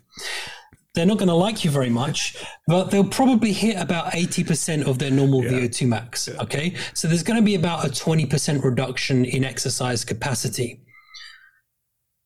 [0.94, 4.99] they're not going to like you very much, but they'll probably hit about 80% of
[4.99, 5.51] their normal yeah.
[5.51, 6.27] VO2 max.
[6.29, 6.42] Yeah.
[6.42, 6.75] Okay.
[6.94, 10.81] So there's going to be about a 20% reduction in exercise capacity.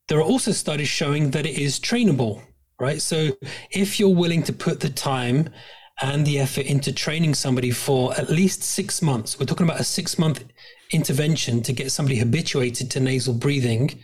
[0.09, 2.43] There are also studies showing that it is trainable,
[2.81, 3.03] right?
[3.03, 3.37] So
[3.71, 5.51] if you're willing to put the time
[6.01, 9.85] and the effort into training somebody for at least six months, we're talking about a
[9.85, 10.45] six month
[10.93, 13.99] intervention to get somebody habituated to nasal breathing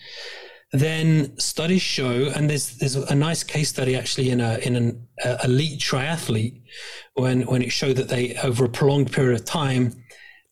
[0.72, 5.08] then studies show, and there's there's a nice case study actually in a in an
[5.24, 6.60] uh, elite triathlete
[7.14, 9.94] when when it showed that they over a prolonged period of time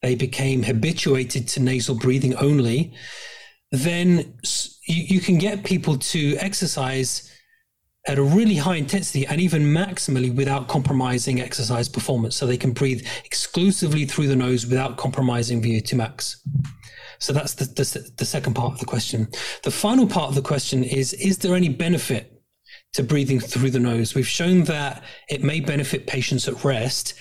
[0.02, 2.94] they became habituated to nasal breathing only.
[3.72, 4.38] Then
[4.86, 7.25] you, you can get people to exercise
[8.06, 12.36] at a really high intensity and even maximally without compromising exercise performance.
[12.36, 16.46] So they can breathe exclusively through the nose without compromising VO2 max.
[17.18, 19.28] So that's the, the, the second part of the question.
[19.64, 22.42] The final part of the question is Is there any benefit
[22.92, 24.14] to breathing through the nose?
[24.14, 27.14] We've shown that it may benefit patients at rest,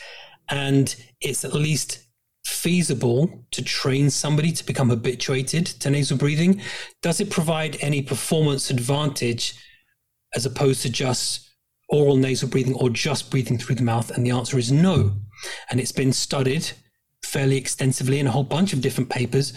[0.50, 2.06] and it's at least
[2.46, 6.62] feasible to train somebody to become habituated to nasal breathing?
[7.02, 9.56] Does it provide any performance advantage
[10.36, 11.50] as opposed to just
[11.90, 14.12] oral nasal breathing or just breathing through the mouth?
[14.12, 15.14] And the answer is no.
[15.70, 16.70] And it's been studied
[17.24, 19.54] fairly extensively in a whole bunch of different papers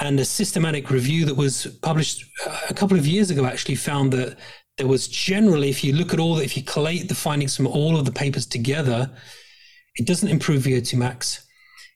[0.00, 4.12] and a systematic review that was published uh, a couple of years ago actually found
[4.12, 4.38] that
[4.76, 7.96] there was generally, if you look at all, if you collate the findings from all
[7.96, 9.10] of the papers together,
[9.94, 11.46] it doesn't improve VO2 max.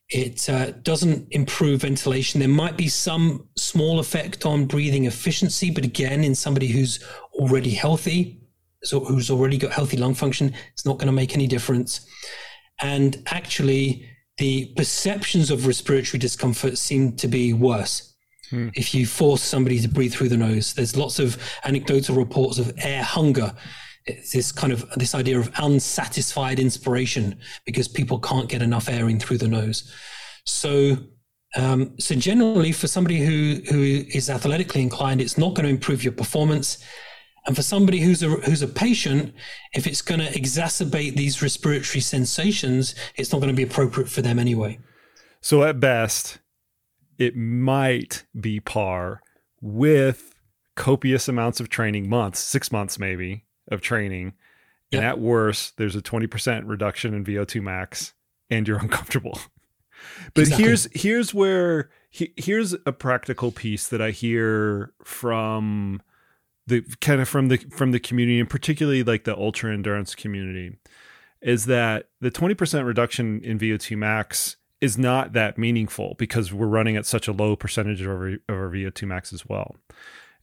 [0.09, 2.39] It uh, doesn't improve ventilation.
[2.39, 7.03] There might be some small effect on breathing efficiency, but again, in somebody who's
[7.39, 8.41] already healthy,
[8.83, 12.05] so who's already got healthy lung function, it's not going to make any difference.
[12.81, 18.15] And actually, the perceptions of respiratory discomfort seem to be worse.
[18.49, 18.69] Hmm.
[18.73, 22.73] If you force somebody to breathe through the nose, there's lots of anecdotal reports of
[22.77, 23.53] air hunger.
[24.05, 29.09] It's this kind of this idea of unsatisfied inspiration because people can't get enough air
[29.09, 29.93] in through the nose.
[30.45, 30.97] So,
[31.55, 36.03] um, so generally, for somebody who who is athletically inclined, it's not going to improve
[36.03, 36.83] your performance.
[37.45, 39.33] And for somebody who's a who's a patient,
[39.73, 44.21] if it's going to exacerbate these respiratory sensations, it's not going to be appropriate for
[44.21, 44.79] them anyway.
[45.41, 46.39] So at best,
[47.17, 49.21] it might be par
[49.61, 50.35] with
[50.75, 54.33] copious amounts of training, months, six months maybe of training.
[54.91, 58.13] And at worst, there's a 20% reduction in VO2 max
[58.49, 59.39] and you're uncomfortable.
[60.33, 60.65] but exactly.
[60.65, 66.01] here's here's where he, here's a practical piece that I hear from
[66.69, 70.77] the kind of from the from the community and particularly like the ultra endurance community
[71.41, 76.97] is that the 20% reduction in VO2 max is not that meaningful because we're running
[76.97, 79.77] at such a low percentage of our, of our VO2 max as well.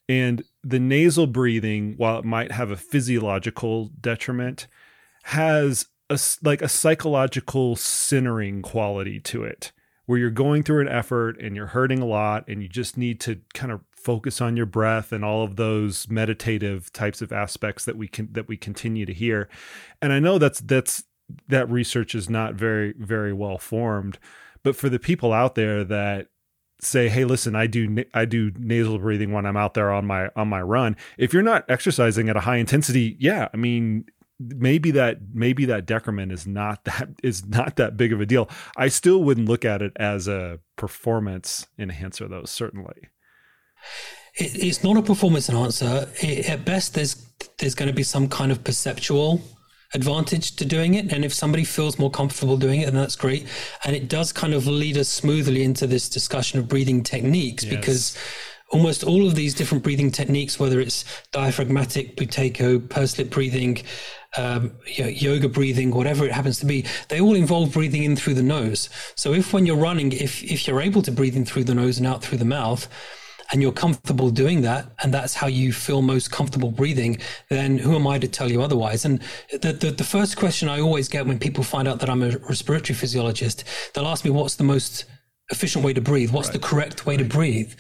[0.09, 4.69] And the nasal breathing, while it might have a physiological detriment,
[5.25, 9.73] has a, like a psychological centering quality to it
[10.07, 13.21] where you're going through an effort and you're hurting a lot and you just need
[13.21, 17.85] to kind of focus on your breath and all of those meditative types of aspects
[17.85, 19.49] that we can that we continue to hear.
[20.01, 21.03] And i know that's that's
[21.49, 24.21] that research is not very very well formed
[24.63, 26.29] but for the people out there that
[26.81, 30.29] say hey listen i do i do nasal breathing when i'm out there on my
[30.37, 34.05] on my run if you're not exercising at a high intensity yeah i mean
[34.39, 38.49] maybe that maybe that decrement is not that is not that big of a deal.
[38.77, 43.09] I still wouldn't look at it as a performance enhancer though certainly
[44.35, 46.09] it, it's not a performance enhancer.
[46.21, 47.27] It, at best, there's
[47.59, 49.41] there's going to be some kind of perceptual
[49.95, 51.13] advantage to doing it.
[51.13, 53.47] And if somebody feels more comfortable doing it, then that's great.
[53.85, 57.75] And it does kind of lead us smoothly into this discussion of breathing techniques yes.
[57.75, 58.19] because
[58.73, 63.83] almost all of these different breathing techniques, whether it's diaphragmatic, Buteyko, pursed lip breathing,
[64.37, 68.43] um, yoga breathing, whatever it happens to be, they all involve breathing in through the
[68.43, 68.91] nose.
[69.15, 71.99] So if when you're running, if if you're able to breathe in through the nose
[71.99, 72.89] and out through the mouth,
[73.53, 77.19] and you're comfortable doing that, and that's how you feel most comfortable breathing,
[77.49, 79.05] then who am I to tell you otherwise?
[79.05, 79.21] And
[79.51, 82.39] the, the, the first question I always get when people find out that I'm a
[82.39, 85.05] respiratory physiologist, they'll ask me, what's the most
[85.51, 86.33] efficient way to breathe?
[86.33, 86.61] What's right.
[86.61, 87.23] the correct way right.
[87.23, 87.73] to breathe?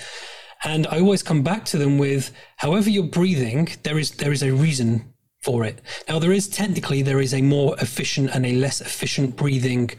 [0.64, 4.42] And I always come back to them with, however you're breathing, there is there is
[4.42, 5.12] a reason
[5.42, 5.82] for it.
[6.08, 9.90] Now there is technically there is a more efficient and a less efficient breathing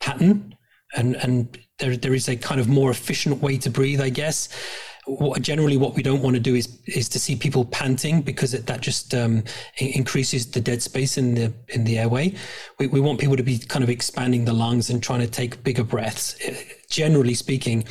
[0.00, 0.56] pattern,
[0.96, 4.48] and and there there is a kind of more efficient way to breathe, I guess
[5.06, 8.54] what, generally what we don't want to do is is to see people panting because
[8.54, 9.42] it, that just um,
[9.78, 12.34] increases the dead space in the in the airway.
[12.78, 15.62] We, we want people to be kind of expanding the lungs and trying to take
[15.64, 16.54] bigger breaths, eh,
[16.88, 17.84] generally speaking.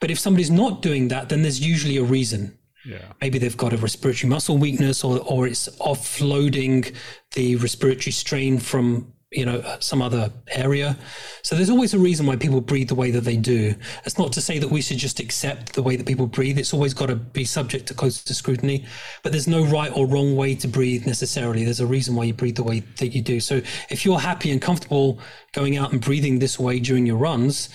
[0.00, 2.56] But if somebody's not doing that, then there's usually a reason.
[2.86, 2.98] Yeah.
[3.20, 6.94] Maybe they've got a respiratory muscle weakness or, or it's offloading
[7.34, 10.96] the respiratory strain from you know some other area.
[11.42, 13.74] So there's always a reason why people breathe the way that they do.
[14.04, 16.58] It's not to say that we should just accept the way that people breathe.
[16.58, 18.84] It's always got to be subject to close scrutiny
[19.22, 21.64] but there's no right or wrong way to breathe necessarily.
[21.64, 23.40] There's a reason why you breathe the way that you do.
[23.40, 23.60] So
[23.90, 25.18] if you're happy and comfortable
[25.52, 27.68] going out and breathing this way during your runs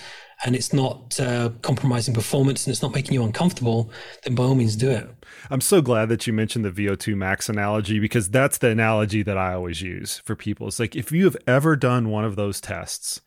[0.44, 3.90] and it's not uh, compromising performance and it's not making you uncomfortable,
[4.24, 5.08] then by all means do it.
[5.52, 9.36] I'm so glad that you mentioned the VO2 max analogy because that's the analogy that
[9.36, 10.66] I always use for people.
[10.66, 13.20] It's like if you have ever done one of those tests,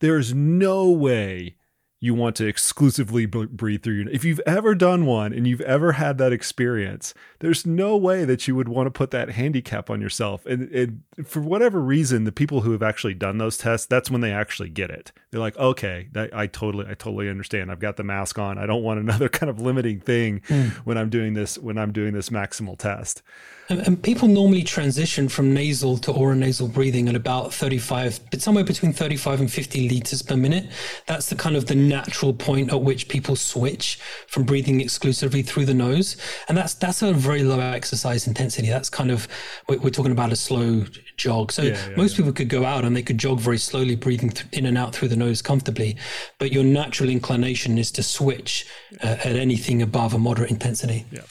[0.00, 1.56] there's no way
[2.02, 5.92] you want to exclusively breathe through your if you've ever done one and you've ever
[5.92, 10.00] had that experience there's no way that you would want to put that handicap on
[10.00, 10.44] yourself.
[10.44, 14.20] And, and for whatever reason the people who have actually done those tests that's when
[14.20, 15.12] they actually get it.
[15.30, 17.70] They're like okay that, i totally i totally understand.
[17.70, 18.58] I've got the mask on.
[18.58, 20.70] I don't want another kind of limiting thing mm.
[20.84, 23.22] when i'm doing this when i'm doing this maximal test
[23.68, 28.92] and, people normally transition from nasal to oronasal breathing at about 35, but somewhere between
[28.92, 30.68] 35 and 50 liters per minute.
[31.06, 35.66] That's the kind of the natural point at which people switch from breathing exclusively through
[35.66, 36.16] the nose.
[36.48, 38.68] And that's, that's a very low exercise intensity.
[38.68, 39.28] That's kind of,
[39.68, 40.84] we're, we're talking about a slow
[41.16, 41.52] jog.
[41.52, 42.16] So yeah, yeah, most yeah.
[42.18, 44.94] people could go out and they could jog very slowly, breathing th- in and out
[44.94, 45.96] through the nose comfortably.
[46.38, 48.66] But your natural inclination is to switch
[49.02, 51.06] uh, at anything above a moderate intensity.
[51.10, 51.22] Yeah.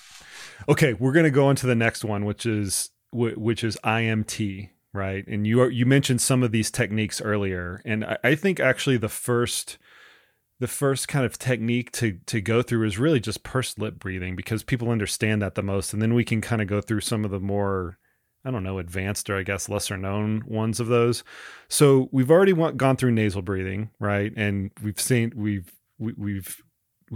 [0.70, 4.70] Okay, we're going to go on to the next one, which is which is IMT,
[4.94, 5.26] right?
[5.28, 8.98] And you are, you mentioned some of these techniques earlier, and I, I think actually
[8.98, 9.78] the first
[10.60, 14.36] the first kind of technique to to go through is really just pursed lip breathing
[14.36, 17.26] because people understand that the most, and then we can kind of go through some
[17.26, 17.98] of the more
[18.46, 21.24] I don't know advanced or I guess lesser known ones of those.
[21.68, 24.32] So we've already gone through nasal breathing, right?
[24.36, 26.71] And we've seen we've we, have we have we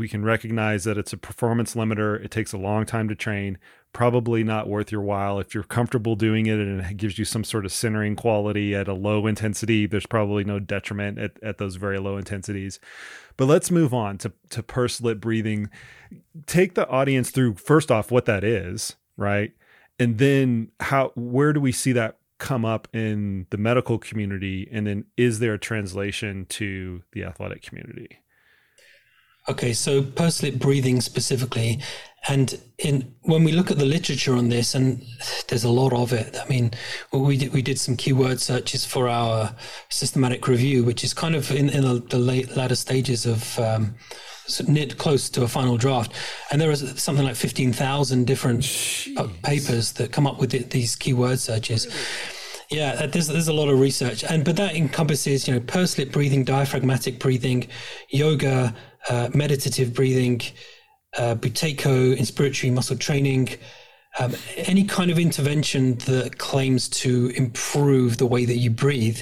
[0.09, 2.23] can recognize that it's a performance limiter.
[2.23, 3.57] It takes a long time to train.
[3.93, 5.39] Probably not worth your while.
[5.39, 8.89] If you're comfortable doing it and it gives you some sort of centering quality at
[8.89, 12.77] a low intensity, there's probably no detriment at, at those very low intensities.
[13.37, 15.69] But let's move on to, to pursed lip breathing.
[16.45, 19.53] Take the audience through, first off, what that is, right?
[19.97, 24.67] And then how where do we see that come up in the medical community?
[24.73, 28.19] And then is there a translation to the athletic community?
[29.47, 31.79] Okay, so pursed lip breathing specifically,
[32.27, 35.03] and in when we look at the literature on this, and
[35.47, 36.35] there's a lot of it.
[36.43, 36.71] I mean,
[37.11, 39.55] we did, we did some keyword searches for our
[39.89, 43.95] systematic review, which is kind of in, in the late latter stages of um,
[44.67, 46.13] knit close to a final draft.
[46.51, 49.41] And there is something like 15,000 different Jeez.
[49.43, 51.87] papers that come up with it, these keyword searches.
[52.71, 56.11] Yeah, there's there's a lot of research, and but that encompasses you know pursed lip
[56.11, 57.67] breathing, diaphragmatic breathing,
[58.09, 58.73] yoga,
[59.09, 60.41] uh, meditative breathing,
[61.17, 63.49] uh, Buteyko, inspiratory muscle training,
[64.19, 69.21] um, any kind of intervention that claims to improve the way that you breathe.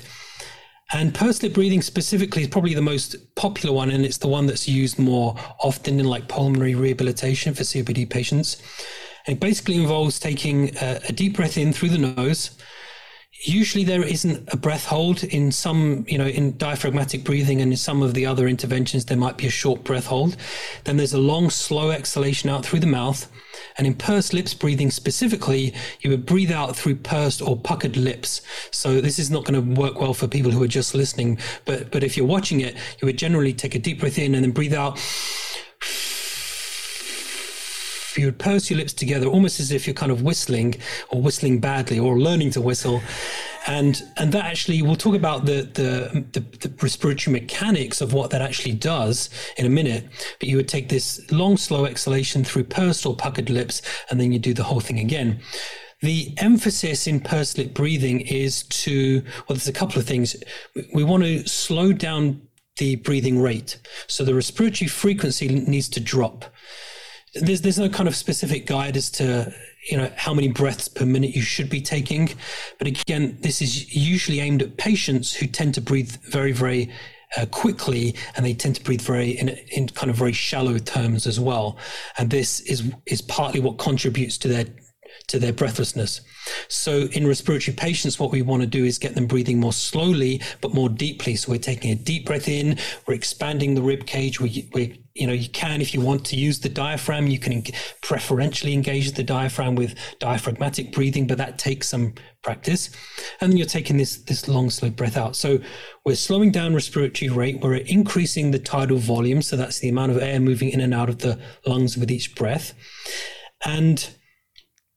[0.92, 4.68] And pursed breathing specifically is probably the most popular one, and it's the one that's
[4.68, 8.62] used more often in like pulmonary rehabilitation for COPD patients.
[9.26, 12.52] And it basically involves taking a, a deep breath in through the nose,
[13.44, 15.24] usually there isn't a breath hold.
[15.24, 19.18] In some you know in diaphragmatic breathing and in some of the other interventions there
[19.18, 20.38] might be a short breath hold.
[20.86, 23.30] Then there's a long slow exhalation out through the mouth.
[23.78, 28.42] And in pursed lips breathing specifically you would breathe out through pursed or puckered lips.
[28.72, 31.38] So this is not going to work well for people who are just listening.
[31.66, 34.44] But but if you're watching it you would generally take a deep breath in and
[34.44, 35.00] then breathe out
[38.18, 40.76] you would purse your lips together almost as if you're kind of whistling
[41.10, 43.02] or whistling badly or learning to whistle.
[43.68, 48.30] And and that actually we'll talk about the, the the, the respiratory mechanics of what
[48.32, 50.08] that actually does in a minute.
[50.40, 54.32] But you would take this long slow exhalation through pursed or puckered lips and then
[54.32, 55.40] you do the whole thing again.
[56.02, 60.36] The emphasis in pursed lip breathing is to well there's a couple of things.
[60.94, 62.42] We want to slow down
[62.78, 63.80] the breathing rate.
[64.08, 66.46] So the respiratory frequency needs to drop
[67.36, 69.54] there's there's no kind of specific guide as to
[69.90, 72.30] you know how many breaths per minute you should be taking.
[72.78, 76.92] But again this is usually aimed at patients who tend to breathe very very
[77.36, 81.26] uh, quickly and they tend to breathe very in, in kind of very shallow terms
[81.26, 81.78] as well.
[82.18, 84.66] And this is is partly what contributes to their
[85.28, 86.22] to their breathlessness.
[86.68, 90.42] So in respiratory patients, what we want to do is get them breathing more slowly,
[90.62, 91.36] but more deeply.
[91.36, 94.40] So we're taking a deep breath in, we're expanding the rib cage.
[94.40, 97.64] We, we you know, you can, if you want to use the diaphragm, you can
[98.02, 102.90] preferentially engage the diaphragm with diaphragmatic breathing, but that takes some practice.
[103.40, 105.36] And then you're taking this, this long, slow breath out.
[105.36, 105.60] So
[106.04, 107.62] we're slowing down respiratory rate.
[107.62, 109.44] We're increasing the tidal volume.
[109.44, 112.34] So that's the amount of air moving in and out of the lungs with each
[112.34, 112.74] breath.
[113.66, 114.10] And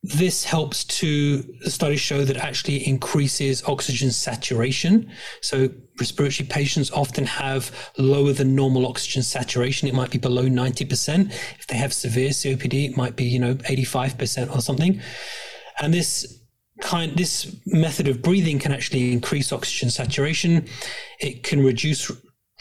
[0.02, 5.10] this helps to the studies show that actually increases oxygen saturation.
[5.40, 5.68] So
[5.98, 9.88] respiratory patients often have lower than normal oxygen saturation.
[9.88, 11.32] It might be below 90%.
[11.58, 15.00] If they have severe COPD, it might be, you know, 85% or something.
[15.80, 16.40] And this
[16.80, 20.66] kind this method of breathing can actually increase oxygen saturation.
[21.20, 22.10] It can reduce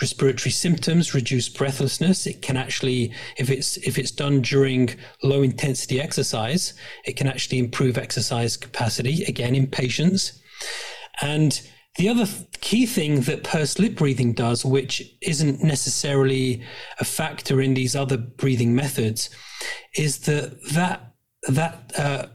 [0.02, 2.28] respiratory symptoms, reduce breathlessness.
[2.28, 4.90] It can actually, if it's if it's done during
[5.24, 6.74] low intensity exercise,
[7.06, 10.42] it can actually improve exercise capacity again in patients.
[11.22, 11.62] And
[11.98, 12.28] the other
[12.60, 16.62] key thing that pursed lip breathing does, which isn't necessarily
[17.00, 19.30] a factor in these other breathing methods,
[19.96, 21.14] is that that
[21.48, 22.26] that uh,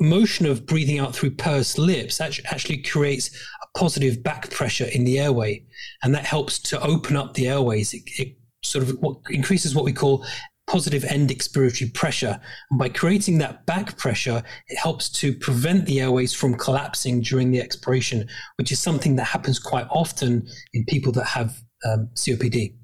[0.00, 3.30] motion of breathing out through pursed lips actually creates
[3.76, 5.64] positive back pressure in the airway,
[6.02, 7.92] and that helps to open up the airways.
[7.92, 10.24] It, it sort of what increases what we call
[10.66, 12.40] positive end expiratory pressure.
[12.70, 17.50] And by creating that back pressure, it helps to prevent the airways from collapsing during
[17.50, 22.76] the expiration, which is something that happens quite often in people that have um, COPD.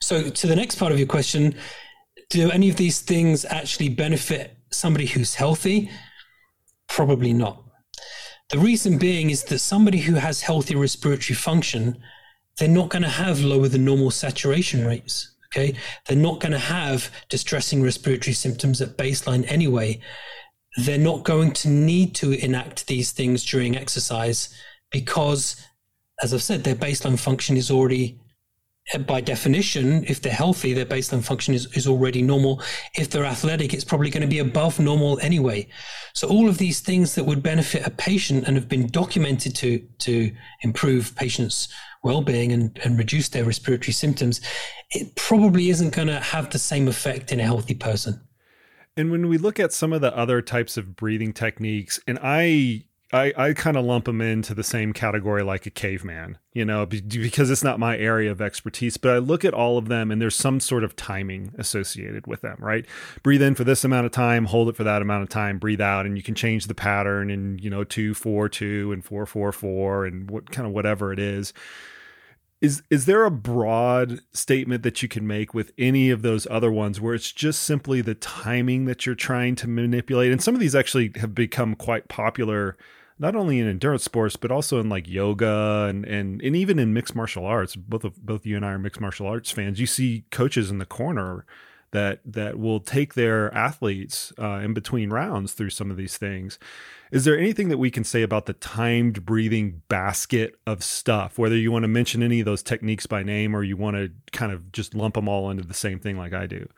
[0.00, 1.54] So, to the next part of your question,
[2.30, 5.90] do any of these things actually benefit somebody who's healthy?
[6.88, 7.64] Probably not.
[8.50, 11.98] The reason being is that somebody who has healthy respiratory function,
[12.58, 15.36] they're not going to have lower than normal saturation rates.
[15.52, 15.74] Okay.
[16.06, 20.00] They're not going to have distressing respiratory symptoms at baseline anyway.
[20.76, 24.54] They're not going to need to enact these things during exercise
[24.92, 25.56] because,
[26.22, 28.19] as I've said, their baseline function is already
[29.06, 32.62] by definition, if they're healthy, their baseline function is, is already normal.
[32.96, 35.68] If they're athletic, it's probably going to be above normal anyway.
[36.14, 39.86] So all of these things that would benefit a patient and have been documented to
[39.98, 41.68] to improve patients'
[42.02, 44.40] well-being and, and reduce their respiratory symptoms,
[44.90, 48.20] it probably isn't going to have the same effect in a healthy person.
[48.96, 52.86] And when we look at some of the other types of breathing techniques, and I
[53.12, 56.86] I, I kind of lump them into the same category like a caveman, you know,
[56.86, 58.96] because it's not my area of expertise.
[58.98, 62.40] But I look at all of them and there's some sort of timing associated with
[62.42, 62.86] them, right?
[63.24, 65.80] Breathe in for this amount of time, hold it for that amount of time, breathe
[65.80, 69.26] out, and you can change the pattern in, you know, two, four, two, and four,
[69.26, 71.52] four, four, and what kind of whatever it is.
[72.60, 76.70] Is is there a broad statement that you can make with any of those other
[76.70, 80.30] ones where it's just simply the timing that you're trying to manipulate?
[80.30, 82.76] And some of these actually have become quite popular
[83.20, 86.92] not only in endurance sports but also in like yoga and and and even in
[86.92, 87.76] mixed martial arts.
[87.76, 89.78] Both of both you and I are mixed martial arts fans.
[89.78, 91.44] You see coaches in the corner
[91.92, 96.58] that that will take their athletes uh, in between rounds through some of these things.
[97.12, 101.38] Is there anything that we can say about the timed breathing basket of stuff?
[101.38, 104.12] Whether you want to mention any of those techniques by name or you want to
[104.32, 106.68] kind of just lump them all into the same thing like I do.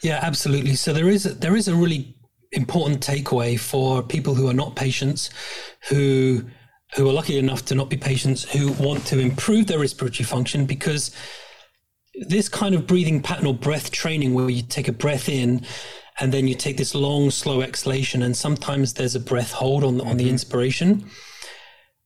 [0.00, 0.74] Yeah, absolutely.
[0.74, 2.16] So there is a, there is a really
[2.56, 5.30] important takeaway for people who are not patients,
[5.88, 6.44] who
[6.94, 10.66] who are lucky enough to not be patients, who want to improve their respiratory function
[10.66, 11.14] because
[12.14, 15.66] this kind of breathing pattern or breath training where you take a breath in
[16.18, 19.96] and then you take this long slow exhalation and sometimes there's a breath hold on
[19.96, 20.10] the, mm-hmm.
[20.10, 20.32] on the mm-hmm.
[20.32, 21.04] inspiration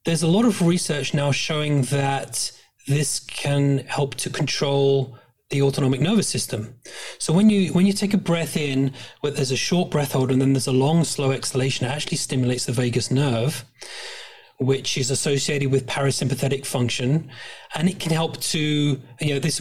[0.05, 2.51] there's a lot of research now showing that
[2.89, 5.17] this can help to control
[5.51, 6.75] the autonomic nervous system
[7.19, 10.31] so when you when you take a breath in where there's a short breath hold
[10.31, 13.65] and then there's a long slow exhalation it actually stimulates the vagus nerve
[14.61, 17.31] which is associated with parasympathetic function,
[17.75, 19.61] and it can help to you know this.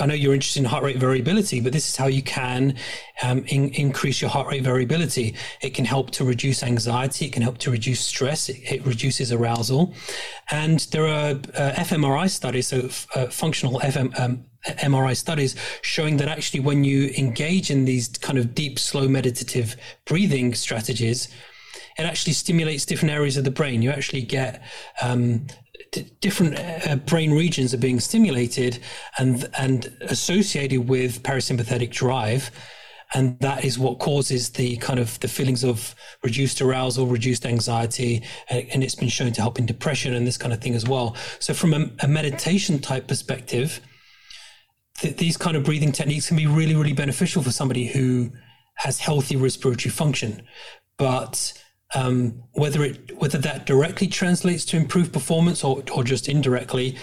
[0.00, 2.76] I know you're interested in heart rate variability, but this is how you can
[3.22, 5.34] um, in, increase your heart rate variability.
[5.60, 7.26] It can help to reduce anxiety.
[7.26, 8.48] It can help to reduce stress.
[8.48, 9.94] It, it reduces arousal,
[10.50, 14.18] and there are uh, fMRI studies, so uh, functional FM.
[14.18, 19.08] Um, MRI studies showing that actually, when you engage in these kind of deep, slow
[19.08, 21.28] meditative breathing strategies,
[21.96, 23.82] it actually stimulates different areas of the brain.
[23.82, 24.62] You actually get
[25.00, 25.46] um,
[25.92, 28.78] d- different uh, brain regions are being stimulated
[29.18, 32.50] and and associated with parasympathetic drive
[33.14, 38.22] and that is what causes the kind of the feelings of reduced arousal reduced anxiety
[38.50, 41.16] and it's been shown to help in depression and this kind of thing as well.
[41.38, 43.80] So from a, a meditation type perspective
[44.98, 48.30] th- these kind of breathing techniques can be really really beneficial for somebody who
[48.74, 50.42] has healthy respiratory function.
[50.98, 51.52] But
[51.94, 56.96] um, whether it whether that directly translates to improved performance or or just indirectly,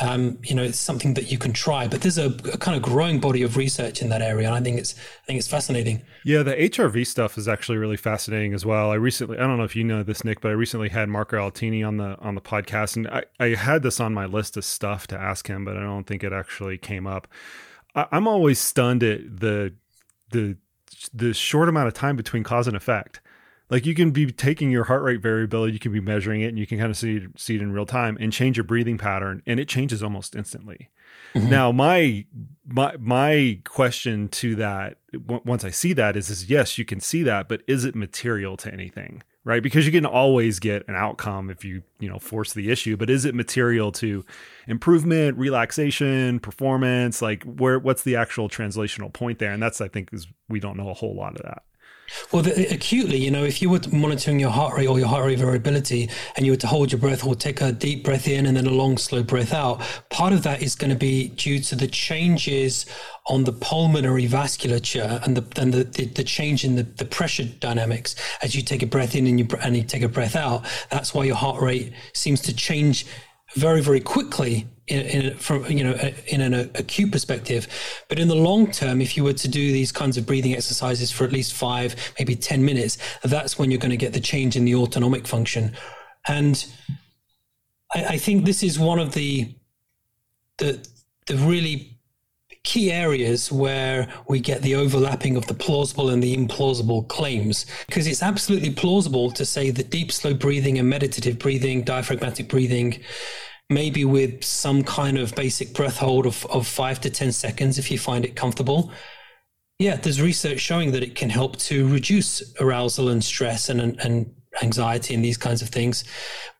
[0.00, 1.86] um, you know, it's something that you can try.
[1.86, 4.60] But there's a, a, kind of growing body of research in that area, and I
[4.60, 6.02] think it's I think it's fascinating.
[6.24, 8.90] Yeah, the HRV stuff is actually really fascinating as well.
[8.90, 11.36] I recently, I don't know if you know this, Nick, but I recently had Marco
[11.36, 14.64] Altini on the on the podcast, and I, I had this on my list of
[14.64, 17.28] stuff to ask him, but I don't think it actually came up.
[17.94, 19.74] I, I'm always stunned at the
[20.30, 20.56] the
[21.12, 23.20] the short amount of time between cause and effect
[23.72, 26.58] like you can be taking your heart rate variability, you can be measuring it, and
[26.58, 29.42] you can kind of see see it in real time and change your breathing pattern,
[29.46, 30.90] and it changes almost instantly.
[31.34, 31.48] Mm-hmm.
[31.48, 32.26] Now, my
[32.66, 37.22] my my question to that once I see that is is yes, you can see
[37.22, 39.22] that, but is it material to anything?
[39.42, 39.62] Right?
[39.62, 43.10] Because you can always get an outcome if you, you know, force the issue, but
[43.10, 44.24] is it material to
[44.68, 47.22] improvement, relaxation, performance?
[47.22, 49.50] Like where what's the actual translational point there?
[49.50, 51.62] And that's I think is we don't know a whole lot of that.
[52.30, 55.26] Well, the, acutely, you know, if you were monitoring your heart rate or your heart
[55.26, 58.46] rate variability and you were to hold your breath or take a deep breath in
[58.46, 61.58] and then a long, slow breath out, part of that is going to be due
[61.60, 62.86] to the changes
[63.26, 67.44] on the pulmonary vasculature and the and the, the, the, change in the, the pressure
[67.44, 70.64] dynamics as you take a breath in and you and you take a breath out.
[70.90, 73.06] That's why your heart rate seems to change
[73.54, 75.94] very very quickly in, in, from you know
[76.26, 77.66] in an acute perspective
[78.08, 81.10] but in the long term if you were to do these kinds of breathing exercises
[81.10, 84.54] for at least five maybe 10 minutes that's when you're going to get the change
[84.54, 85.72] in the autonomic function
[86.28, 86.66] and
[87.94, 89.54] I, I think this is one of the
[90.58, 90.86] the
[91.26, 91.92] the really
[92.64, 97.66] key areas where we get the overlapping of the plausible and the implausible claims.
[97.86, 103.00] Because it's absolutely plausible to say that deep, slow breathing and meditative breathing, diaphragmatic breathing,
[103.72, 107.90] maybe with some kind of basic breath hold of, of five to 10 seconds if
[107.90, 108.92] you find it comfortable.
[109.78, 114.34] Yeah, there's research showing that it can help to reduce arousal and stress and, and
[114.62, 116.04] anxiety and these kinds of things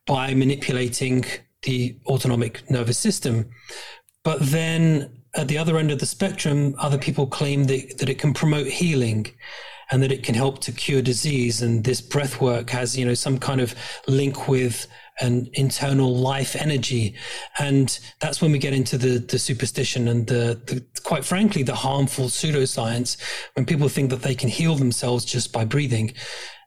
[0.05, 1.23] by manipulating
[1.61, 3.49] the autonomic nervous system.
[4.23, 8.19] But then at the other end of the spectrum, other people claim that, that it
[8.19, 9.27] can promote healing
[9.91, 11.61] and that it can help to cure disease.
[11.61, 13.75] And this breath work has, you know, some kind of
[14.07, 14.87] link with
[15.19, 17.15] an internal life energy.
[17.59, 21.75] And that's when we get into the, the superstition and the, the, quite frankly, the
[21.75, 23.17] harmful pseudoscience
[23.53, 26.13] when people think that they can heal themselves just by breathing.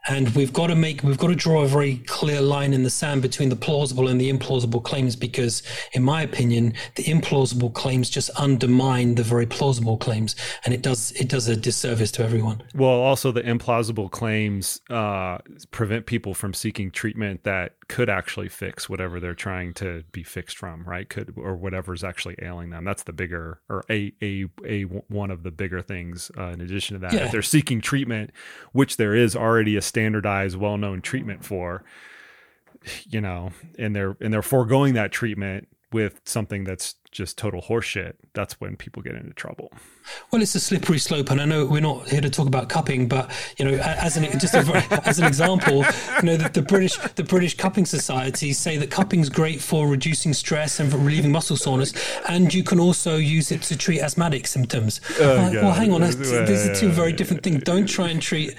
[0.08, 2.90] And we've got to make, we've got to draw a very clear line in the
[2.90, 8.08] sand between the plausible and the implausible claims, because in my opinion, the implausible claims
[8.08, 12.62] just undermine the very plausible claims, and it does it does a disservice to everyone.
[12.74, 15.38] Well, also the implausible claims uh,
[15.70, 20.56] prevent people from seeking treatment that could actually fix whatever they're trying to be fixed
[20.56, 21.08] from, right?
[21.08, 22.84] Could or whatever's actually ailing them.
[22.84, 26.30] That's the bigger or a a a one of the bigger things.
[26.36, 27.26] Uh, in addition to that, yeah.
[27.26, 28.30] if they're seeking treatment,
[28.72, 31.84] which there is already a standardized, well-known treatment for,
[33.08, 38.14] you know, and they're and they're foregoing that treatment with something that's just total horseshit,
[38.34, 39.72] that's when people get into trouble.
[40.30, 43.08] Well, it's a slippery slope, and I know we're not here to talk about cupping,
[43.08, 44.58] but you know, as an just a,
[45.04, 45.84] as an example,
[46.16, 50.32] you know, the, the, British the British Cupping Society say that cupping's great for reducing
[50.32, 51.92] stress and for relieving muscle soreness,
[52.28, 55.00] and you can also use it to treat asthmatic symptoms.
[55.20, 57.64] Oh, like, well, hang on, these are two very different things.
[57.64, 58.54] Don't try and treat,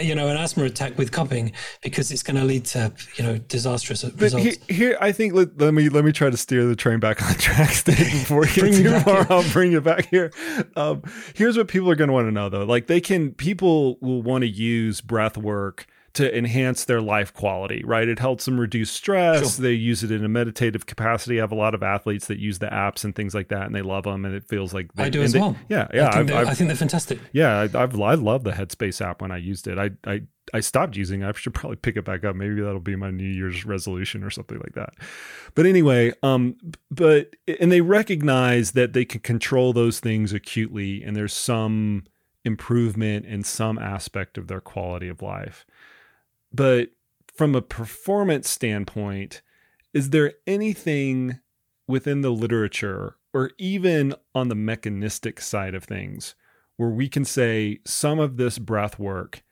[0.00, 1.52] you know, an asthma attack with cupping
[1.82, 4.56] because it's going to lead to you know disastrous but results.
[4.68, 7.34] Here, I think let, let, me let me try to steer the train back on
[7.34, 7.70] track.
[8.10, 10.32] before we get too far, I'll bring it back here.
[10.76, 11.02] Um,
[11.34, 12.64] here's what people are going to want to know though.
[12.64, 17.82] Like they can, people will want to use breath work to enhance their life quality,
[17.84, 18.06] right?
[18.06, 19.56] It helps them reduce stress.
[19.56, 19.62] Sure.
[19.62, 21.40] They use it in a meditative capacity.
[21.40, 23.74] I have a lot of athletes that use the apps and things like that, and
[23.74, 25.56] they love them, and it feels like they, I do as they, well.
[25.68, 26.08] Yeah, yeah.
[26.08, 27.18] I think, I've, I've, I think they're fantastic.
[27.32, 29.78] Yeah, I, I've I love the Headspace app when I used it.
[29.78, 30.22] I I
[30.52, 31.22] I stopped using.
[31.22, 32.36] I should probably pick it back up.
[32.36, 34.94] Maybe that'll be my New Year's resolution or something like that.
[35.54, 36.56] But anyway, um,
[36.90, 42.04] but and they recognize that they can control those things acutely, and there's some
[42.44, 45.64] improvement in some aspect of their quality of life.
[46.52, 46.90] But
[47.34, 49.42] from a performance standpoint,
[49.94, 51.38] is there anything
[51.86, 56.34] within the literature or even on the mechanistic side of things
[56.76, 59.42] where we can say some of this breath work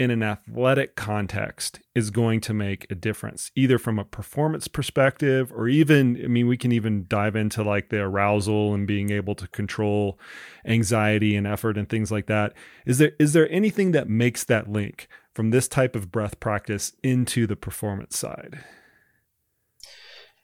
[0.00, 5.52] in an athletic context is going to make a difference, either from a performance perspective
[5.52, 9.34] or even, I mean, we can even dive into like the arousal and being able
[9.34, 10.18] to control
[10.64, 12.54] anxiety and effort and things like that.
[12.86, 16.92] Is there is there anything that makes that link from this type of breath practice
[17.02, 18.64] into the performance side?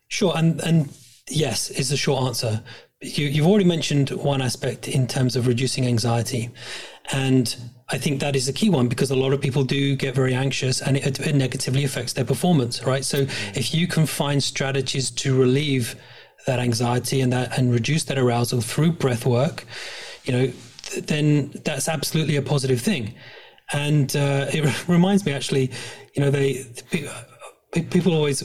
[0.07, 0.95] Sure, and and
[1.31, 2.63] yes is the short answer.
[3.01, 6.51] You, you've already mentioned one aspect in terms of reducing anxiety,
[7.11, 7.57] and
[7.89, 10.35] I think that is a key one because a lot of people do get very
[10.35, 13.05] anxious and it, it negatively affects their performance, right?
[13.05, 13.19] So
[13.55, 15.95] if you can find strategies to relieve
[16.47, 19.65] that anxiety and that and reduce that arousal through breath work,
[20.25, 23.15] you know, th- then that's absolutely a positive thing.
[23.73, 25.71] And uh, it reminds me actually,
[26.15, 26.67] you know, they
[27.91, 28.43] people always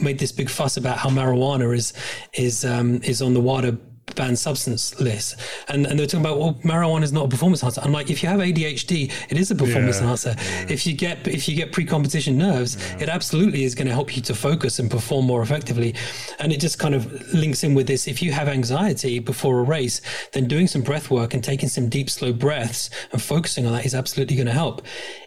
[0.00, 1.92] made this big fuss about how marijuana is
[2.34, 3.78] is um, is on the WADA
[4.14, 5.36] banned substance list.
[5.68, 7.80] And, and they're talking about, well, marijuana is not a performance enhancer.
[7.82, 10.34] I'm like, if you have ADHD, it is a performance yeah, enhancer.
[10.36, 10.66] Yeah.
[10.68, 13.04] If you get if you get pre-competition nerves, yeah.
[13.04, 15.94] it absolutely is going to help you to focus and perform more effectively.
[16.38, 18.06] And it just kind of links in with this.
[18.06, 20.00] If you have anxiety before a race,
[20.32, 23.84] then doing some breath work and taking some deep, slow breaths and focusing on that
[23.84, 24.82] is absolutely going to help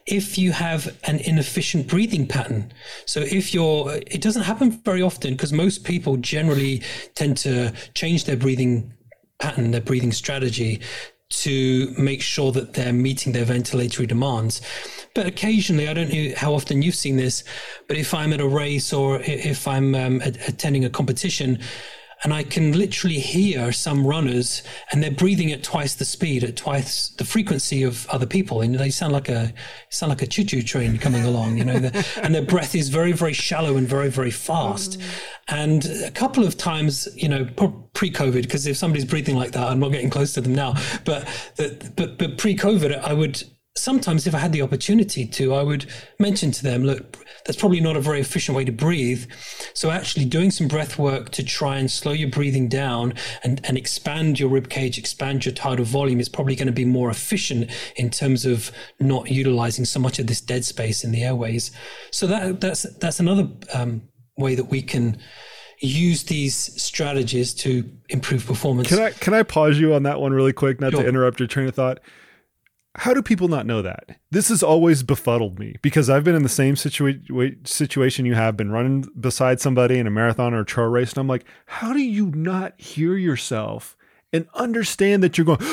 [0.09, 2.71] if you have an inefficient breathing pattern.
[3.05, 6.81] So if you're, it doesn't happen very often because most people generally
[7.15, 8.93] tend to change their breathing
[9.39, 10.81] pattern, their breathing strategy
[11.29, 14.61] to make sure that they're meeting their ventilatory demands.
[15.13, 17.43] But occasionally, I don't know how often you've seen this,
[17.87, 21.59] but if I'm at a race or if I'm um, attending a competition,
[22.23, 24.61] and I can literally hear some runners
[24.91, 28.75] and they're breathing at twice the speed, at twice the frequency of other people, and
[28.75, 29.53] they sound like a
[29.89, 31.73] sound like a choo-choo train coming along, you know.
[32.21, 34.99] and their breath is very, very shallow and very, very fast.
[34.99, 35.03] Mm.
[35.47, 37.45] And a couple of times, you know,
[37.93, 40.75] pre-COVID, because if somebody's breathing like that, I'm not getting close to them now.
[41.05, 43.43] But the, but but pre-COVID, I would
[43.79, 45.85] sometimes if I had the opportunity to, I would
[46.19, 47.17] mention to them, look,
[47.49, 49.25] that's probably not a very efficient way to breathe.
[49.73, 53.75] So actually doing some breath work to try and slow your breathing down and, and
[53.75, 57.71] expand your rib cage, expand your tidal volume is probably going to be more efficient
[57.95, 61.71] in terms of not utilizing so much of this dead space in the airways.
[62.11, 64.03] So that that's that's another um,
[64.37, 65.17] way that we can
[65.79, 68.89] use these strategies to improve performance.
[68.89, 71.01] Can I can I pause you on that one really quick, not sure.
[71.01, 71.99] to interrupt your train of thought?
[72.99, 74.19] How do people not know that?
[74.29, 78.57] This has always befuddled me because I've been in the same situa- situation you have
[78.57, 81.13] been running beside somebody in a marathon or a trail race.
[81.13, 83.95] And I'm like, how do you not hear yourself
[84.33, 85.59] and understand that you're going,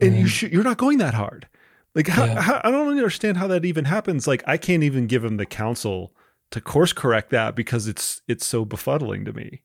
[0.00, 0.26] and you mm-hmm.
[0.26, 1.48] sh- you're not going that hard?
[1.96, 2.40] Like, how, yeah.
[2.40, 4.28] how, I don't understand how that even happens.
[4.28, 6.14] Like, I can't even give him the counsel
[6.52, 9.62] to course correct that because it's it's so befuddling to me.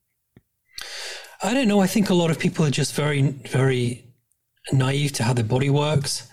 [1.40, 1.78] I don't know.
[1.78, 4.05] I think a lot of people are just very, very
[4.72, 6.28] naive to how their body works,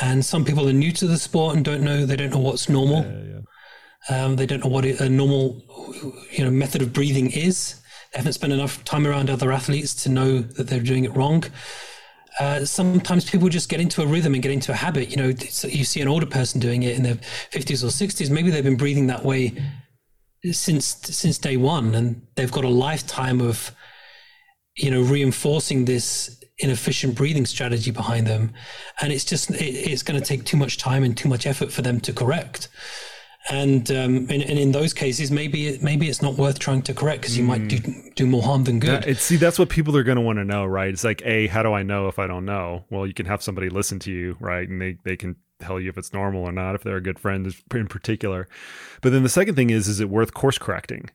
[0.00, 2.68] and some people are new to the sport and don't know they don't know what's
[2.68, 3.02] normal.
[3.02, 3.22] Yeah,
[4.08, 4.24] yeah.
[4.24, 5.62] Um, they don't know what a normal,
[6.30, 7.80] you know, method of breathing is.
[8.12, 11.44] They haven't spent enough time around other athletes to know that they're doing it wrong.
[12.38, 15.10] Uh, sometimes people just get into a rhythm and get into a habit.
[15.10, 17.16] You know, you see an older person doing it in their
[17.52, 18.30] 50s or 60s.
[18.30, 19.52] Maybe they've been breathing that way
[20.52, 23.72] since since day one, and they've got a lifetime of,
[24.82, 28.52] you know, reinforcing this inefficient breathing strategy behind them
[29.00, 31.72] and it's just it, it's going to take too much time and too much effort
[31.72, 32.68] for them to correct
[33.48, 36.94] and um, and, and, in those cases, maybe it, maybe it's not worth trying to
[36.94, 37.48] correct because you mm.
[37.48, 37.78] might do,
[38.14, 39.02] do more harm than good.
[39.02, 40.88] That, see, that's what people are going to want to know, right?
[40.88, 42.84] It's like, a, how do I know if I don't know?
[42.90, 45.88] Well, you can have somebody listen to you, right, and they they can tell you
[45.88, 48.46] if it's normal or not if they're a good friend in particular.
[49.00, 51.10] But then the second thing is, is it worth course correcting?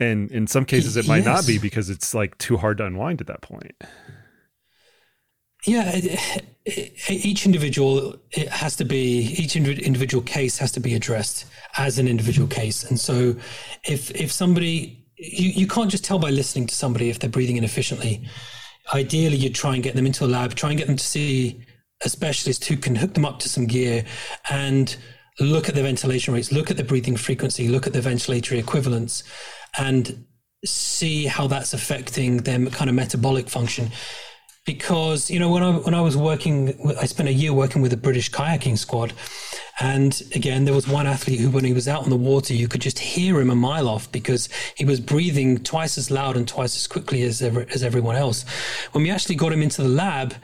[0.00, 1.26] And in some cases, it might yes.
[1.26, 3.74] not be because it's like too hard to unwind at that point.
[5.66, 10.94] Yeah, it, it, each individual it has to be each individual case has to be
[10.94, 11.44] addressed
[11.76, 12.60] as an individual mm-hmm.
[12.60, 13.36] case, and so
[13.84, 17.58] if if somebody you, you can't just tell by listening to somebody if they're breathing
[17.58, 18.26] inefficiently.
[18.94, 21.64] Ideally, you'd try and get them into a lab, try and get them to see
[22.02, 24.04] a specialist who can hook them up to some gear
[24.48, 24.96] and
[25.38, 29.22] look at the ventilation rates, look at the breathing frequency, look at the ventilatory equivalents,
[29.78, 30.24] and
[30.64, 33.90] see how that's affecting their kind of metabolic function
[34.66, 37.92] because you know when I when I was working, I spent a year working with
[37.92, 39.12] a British kayaking squad,
[39.80, 42.68] and again there was one athlete who, when he was out on the water, you
[42.68, 46.46] could just hear him a mile off because he was breathing twice as loud and
[46.46, 48.44] twice as quickly as ever, as everyone else.
[48.92, 50.34] When we actually got him into the lab,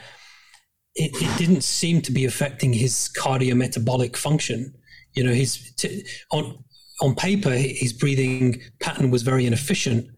[0.94, 4.74] it, it didn't seem to be affecting his cardiometabolic function.
[5.14, 6.64] You know, his t- on
[7.00, 10.08] on paper his breathing pattern was very inefficient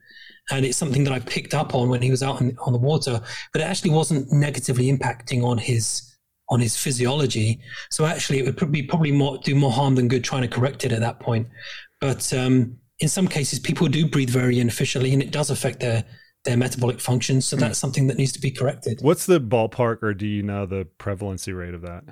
[0.51, 2.79] and it's something that I picked up on when he was out on, on the
[2.79, 3.21] water,
[3.53, 6.05] but it actually wasn't negatively impacting on his
[6.51, 7.61] on his physiology.
[7.91, 10.85] So actually, it would be probably more do more harm than good trying to correct
[10.85, 11.49] it at that point.
[12.01, 16.05] But um, in some cases, people do breathe very inefficiently, and it does affect their
[16.45, 17.47] their metabolic functions.
[17.47, 17.61] So mm.
[17.61, 19.01] that's something that needs to be corrected.
[19.03, 22.05] What's the ballpark, or do you know the prevalency rate of that?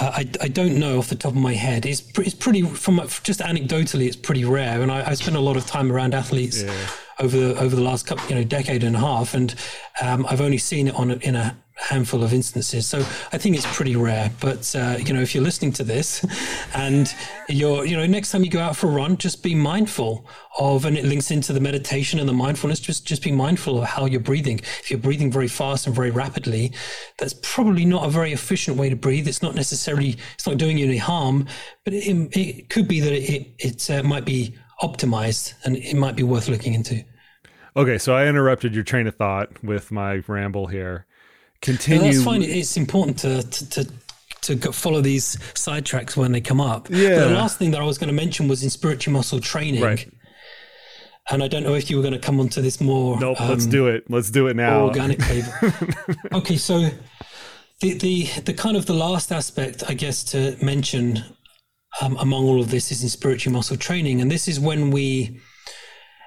[0.00, 1.86] Uh, I, I don't know off the top of my head.
[1.86, 4.82] It's, it's pretty, from just anecdotally, it's pretty rare.
[4.82, 6.74] And I, I spent a lot of time around athletes yeah.
[7.20, 9.54] over the over the last couple, you know, decade and a half, and
[10.02, 11.56] um, I've only seen it on in a
[11.88, 12.86] handful of instances.
[12.86, 12.98] So
[13.32, 14.30] I think it's pretty rare.
[14.40, 16.24] But uh, you know, if you're listening to this,
[16.74, 17.12] and
[17.48, 20.26] you're, you know, next time you go out for a run, just be mindful
[20.58, 22.80] of, and it links into the meditation and the mindfulness.
[22.80, 24.58] Just just be mindful of how you're breathing.
[24.58, 26.72] If you're breathing very fast and very rapidly,
[27.18, 29.28] that's probably not a very efficient way to breathe.
[29.28, 31.46] It's not necessarily, it's not doing you any harm,
[31.84, 36.16] but it, it could be that it it uh, might be optimized, and it might
[36.16, 37.04] be worth looking into.
[37.76, 41.06] Okay, so I interrupted your train of thought with my ramble here
[41.64, 42.12] continue.
[42.12, 42.42] that's fine.
[42.42, 43.92] It's important to, to, to
[44.44, 46.88] to follow these sidetracks when they come up.
[46.90, 47.16] Yeah.
[47.16, 49.82] But the last thing that I was going to mention was inspiratory muscle training.
[49.82, 50.06] Right.
[51.30, 53.18] And I don't know if you were going to come onto this more.
[53.18, 53.40] Nope.
[53.40, 54.04] Um, let's do it.
[54.10, 54.84] Let's do it now.
[54.84, 55.42] Organically.
[56.32, 56.56] okay.
[56.58, 56.90] So
[57.80, 61.24] the, the the kind of the last aspect, I guess, to mention
[62.02, 65.40] um, among all of this is inspiratory muscle training, and this is when we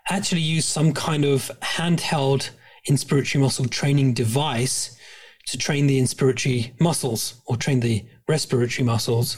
[0.10, 2.50] actually use some kind of handheld
[2.90, 4.97] inspiratory muscle training device
[5.48, 9.38] to train the inspiratory muscles or train the respiratory muscles.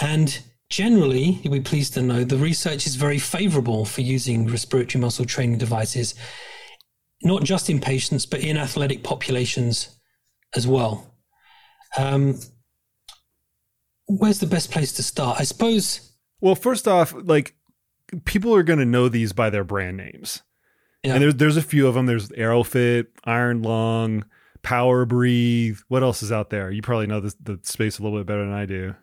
[0.00, 0.38] And
[0.70, 5.24] generally, you'll be pleased to know the research is very favorable for using respiratory muscle
[5.24, 6.14] training devices,
[7.22, 9.98] not just in patients, but in athletic populations
[10.54, 11.14] as well.
[11.96, 12.38] Um,
[14.06, 15.40] where's the best place to start?
[15.40, 16.12] I suppose.
[16.40, 17.54] Well, first off, like
[18.24, 20.42] people are going to know these by their brand names.
[21.02, 21.14] Yeah.
[21.14, 22.06] And there's there's a few of them.
[22.06, 24.24] There's Airofit, Iron Lung,
[24.62, 25.78] Power Breathe.
[25.88, 26.70] What else is out there?
[26.70, 28.94] You probably know the, the space a little bit better than I do.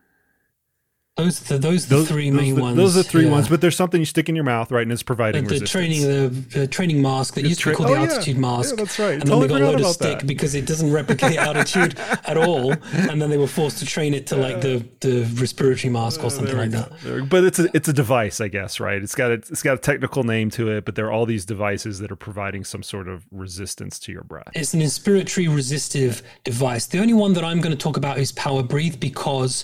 [1.17, 2.75] Those the those the three those main the, ones.
[2.75, 3.31] Those are the three yeah.
[3.31, 4.81] ones, but there's something you stick in your mouth, right?
[4.81, 7.87] And it's providing the, the training the, training mask that it's used to be called
[7.87, 8.41] tra- the oh, altitude yeah.
[8.41, 8.71] mask.
[8.71, 9.13] Yeah, that's right.
[9.13, 10.27] And totally then they got a load of stick that.
[10.27, 12.73] because it doesn't replicate altitude at all.
[12.91, 16.25] And then they were forced to train it to like the, the respiratory mask or
[16.25, 17.29] uh, something like that.
[17.29, 19.01] But it's a it's a device, I guess, right?
[19.01, 21.45] It's got a, it's got a technical name to it, but there are all these
[21.45, 24.51] devices that are providing some sort of resistance to your breath.
[24.53, 26.87] It's an inspiratory resistive device.
[26.87, 29.63] The only one that I'm going to talk about is Power Breathe because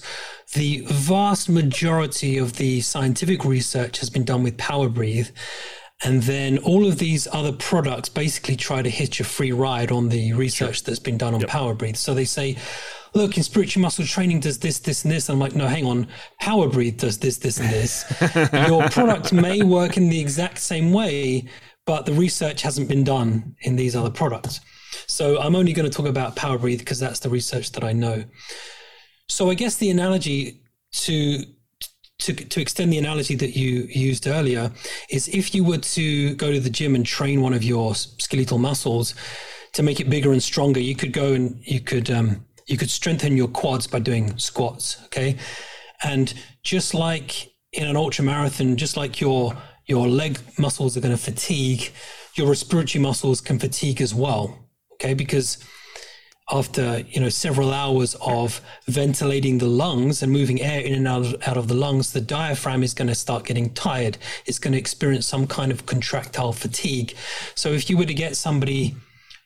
[0.54, 5.30] the vast majority of the scientific research has been done with Power Breathe.
[6.04, 10.10] And then all of these other products basically try to hitch a free ride on
[10.10, 10.86] the research sure.
[10.86, 11.50] that's been done on yep.
[11.50, 11.96] Power Breathe.
[11.96, 12.58] So they say,
[13.14, 15.30] look, inspiratory muscle training does this, this, and this.
[15.30, 16.08] And I'm like, no, hang on.
[16.40, 18.04] Power Breathe does this, this, and this.
[18.68, 21.46] Your product may work in the exact same way,
[21.86, 24.60] but the research hasn't been done in these other products.
[25.08, 27.94] So I'm only going to talk about Power Breathe because that's the research that I
[27.94, 28.24] know.
[29.32, 30.62] So I guess the analogy
[30.92, 31.46] to
[32.20, 34.72] to, to extend the analogy that you used earlier
[35.10, 38.60] is if you were to go to the gym and train one of your skeletal
[38.60, 39.16] muscles
[39.74, 42.92] to make it bigger and stronger, you could go and you could um, you could
[42.92, 45.02] strengthen your quads by doing squats.
[45.06, 45.38] Okay,
[46.04, 49.56] and just like in an ultra marathon, just like your
[49.86, 51.90] your leg muscles are going to fatigue,
[52.36, 54.60] your respiratory muscles can fatigue as well.
[54.96, 55.58] Okay, because
[56.52, 61.26] after you know several hours of ventilating the lungs and moving air in and out
[61.26, 64.18] of, out of the lungs, the diaphragm is going to start getting tired.
[64.46, 67.16] It's going to experience some kind of contractile fatigue.
[67.56, 68.96] So if you were to get somebody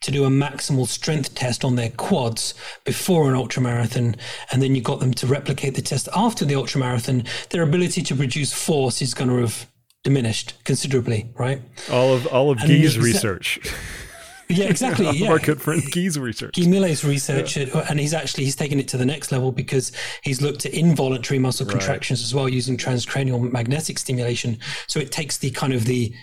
[0.02, 2.54] to do a maximal strength test on their quads
[2.84, 4.16] before an ultramarathon,
[4.52, 8.16] and then you got them to replicate the test after the ultramarathon, their ability to
[8.16, 9.68] produce force is going to have
[10.04, 11.62] diminished considerably, right?
[11.92, 13.60] All of all of Guy's research.
[14.48, 15.10] Yeah, exactly.
[15.12, 15.32] yeah.
[15.32, 16.56] Our good friend Guy's research.
[16.56, 17.86] Guy Millet's research, yeah.
[17.90, 19.92] And he's actually he's taken it to the next level because
[20.24, 24.58] he's looked at involuntary muscle contractions as well using transcranial magnetic stimulation.
[24.88, 26.14] So it takes the kind of the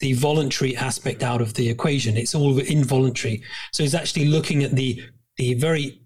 [0.00, 2.16] the voluntary aspect out of the equation.
[2.16, 3.42] It's all involuntary.
[3.72, 5.02] So he's actually looking at the
[5.36, 5.98] the very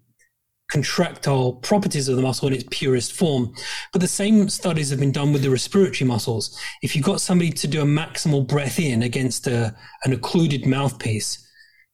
[0.69, 3.53] contractile properties of the muscle in its purest form.
[3.93, 6.59] But the same studies have been done with the respiratory muscles.
[6.81, 9.73] If you've got somebody to do a maximal breath in against a,
[10.03, 11.46] an occluded mouthpiece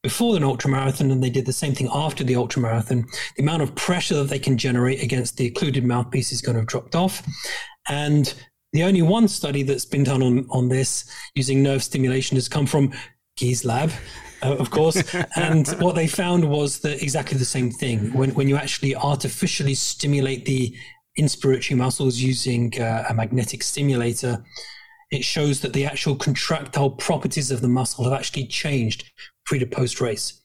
[0.03, 3.05] before an ultramarathon, and they did the same thing after the ultramarathon,
[3.37, 6.59] the amount of pressure that they can generate against the occluded mouthpiece is going to
[6.59, 7.25] have dropped off.
[7.89, 8.33] And
[8.73, 12.65] the only one study that's been done on, on this using nerve stimulation has come
[12.65, 12.91] from
[13.39, 13.91] Guy's lab,
[14.43, 15.01] uh, of course.
[15.37, 18.11] and what they found was that exactly the same thing.
[18.11, 20.75] When, when you actually artificially stimulate the
[21.17, 24.43] inspiratory muscles using uh, a magnetic stimulator,
[25.11, 29.11] it shows that the actual contractile properties of the muscle have actually changed
[29.45, 30.41] pre to post race.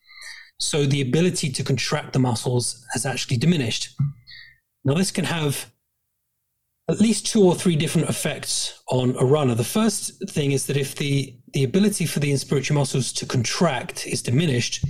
[0.59, 3.95] So the ability to contract the muscles has actually diminished.
[4.85, 5.71] Now, this can have
[6.91, 9.55] at least two or three different effects on a runner.
[9.55, 14.07] The first thing is that if the the ability for the inspiratory muscles to contract
[14.07, 14.85] is diminished,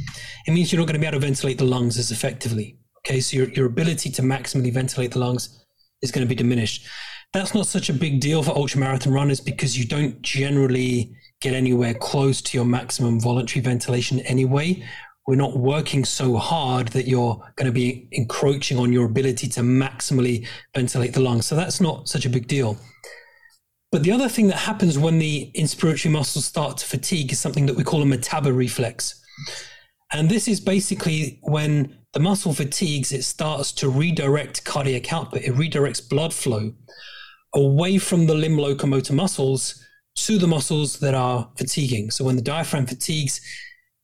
[0.46, 2.78] it means you're not going to be able to ventilate the lungs as effectively.
[2.98, 5.64] Okay, so your, your ability to maximally ventilate the lungs
[6.02, 6.86] is going to be diminished.
[7.32, 11.94] That's not such a big deal for ultramarathon runners because you don't generally get anywhere
[11.94, 14.82] close to your maximum voluntary ventilation anyway
[15.28, 19.60] we're not working so hard that you're going to be encroaching on your ability to
[19.60, 21.44] maximally ventilate the lungs.
[21.44, 22.78] So that's not such a big deal.
[23.92, 27.66] But the other thing that happens when the inspiratory muscles start to fatigue is something
[27.66, 29.22] that we call a metabo reflex.
[30.14, 35.54] And this is basically when the muscle fatigues, it starts to redirect cardiac output, it
[35.54, 36.72] redirects blood flow
[37.54, 39.84] away from the limb locomotor muscles
[40.26, 42.10] to the muscles that are fatiguing.
[42.10, 43.40] So when the diaphragm fatigues,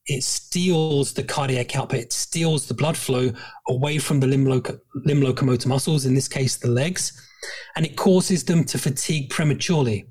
[0.06, 3.32] it steals the cardiac output, it steals the blood flow
[3.68, 7.12] away from the limb, limb locomotor muscles, in this case, the legs,
[7.76, 10.06] and it causes them to fatigue prematurely.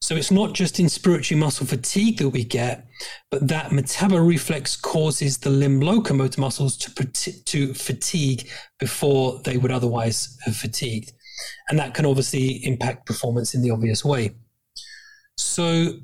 [0.00, 2.88] So it's not just inspiratory muscle fatigue that we get,
[3.30, 8.48] but that metabo reflex causes the limb locomotor muscles to, to fatigue
[8.80, 11.12] before they would otherwise have fatigued.
[11.68, 14.34] And that can obviously impact performance in the obvious way.
[15.42, 15.98] So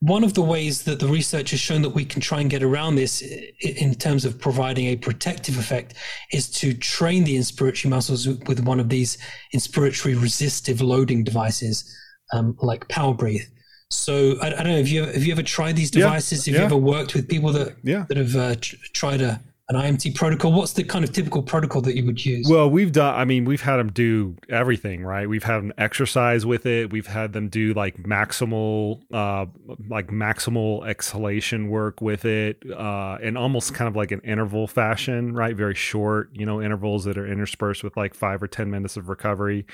[0.00, 2.62] one of the ways that the research has shown that we can try and get
[2.62, 3.22] around this
[3.60, 5.94] in terms of providing a protective effect
[6.32, 9.18] is to train the inspiratory muscles with one of these
[9.54, 11.94] inspiratory resistive loading devices
[12.32, 13.42] um, like power breathe
[13.90, 16.60] so I, I, don't know have you have you ever tried these devices yeah, have
[16.60, 16.68] yeah.
[16.68, 18.06] you ever worked with people that yeah.
[18.08, 19.40] that have uh, tr- tried a
[19.70, 20.52] an IMT protocol?
[20.52, 22.46] What's the kind of typical protocol that you would use?
[22.50, 25.28] Well, we've done, I mean, we've had them do everything, right?
[25.28, 26.92] We've had them exercise with it.
[26.92, 29.46] We've had them do like maximal, uh,
[29.88, 35.34] like maximal exhalation work with it, uh, and almost kind of like an interval fashion,
[35.34, 35.54] right?
[35.54, 39.08] Very short, you know, intervals that are interspersed with like five or 10 minutes of
[39.08, 39.66] recovery.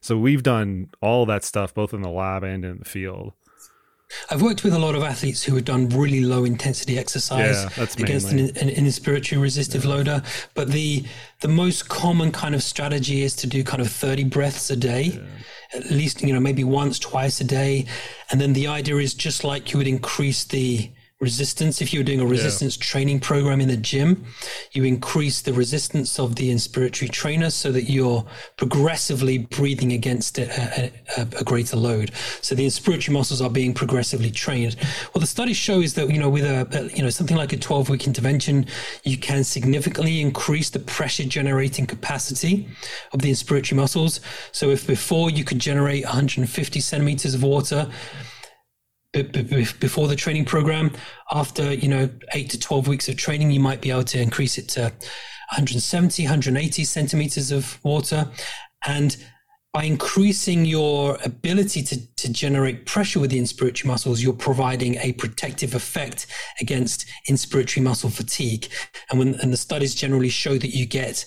[0.00, 3.34] So we've done all that stuff, both in the lab and in the field.
[4.30, 7.86] I've worked with a lot of athletes who have done really low intensity exercise yeah,
[7.98, 9.90] against an, an, an, inspiratory resistive yeah.
[9.90, 10.22] loader.
[10.54, 11.04] But the
[11.40, 15.02] the most common kind of strategy is to do kind of 30 breaths a day,
[15.02, 15.78] yeah.
[15.78, 17.86] at least, you know, maybe once, twice a day.
[18.30, 21.80] And then the idea is just like you would increase the resistance.
[21.80, 22.84] If you were doing a resistance yeah.
[22.84, 24.26] training program in the gym,
[24.72, 28.24] you increase the resistance of the inspiratory trainer so that you're
[28.58, 32.12] progressively breathing against a, a, a, greater load.
[32.42, 34.74] So the inspiratory muscles are being progressively trained.
[35.12, 37.56] What the studies show is that you know with a you know something like a
[37.56, 38.66] 12 week intervention,
[39.04, 42.68] you can significantly increase the pressure generating capacity
[43.12, 44.20] of the inspiratory muscles.
[44.52, 47.90] So if before you could generate 150 centimeters of water
[49.22, 50.92] before the training program.
[51.30, 54.58] After you know eight to twelve weeks of training, you might be able to increase
[54.58, 58.28] it to 170, 180 centimeters of water,
[58.86, 59.16] and
[59.76, 65.12] by increasing your ability to, to generate pressure with the inspiratory muscles, you're providing a
[65.12, 66.28] protective effect
[66.62, 68.68] against inspiratory muscle fatigue.
[69.10, 71.26] And when and the studies generally show that you get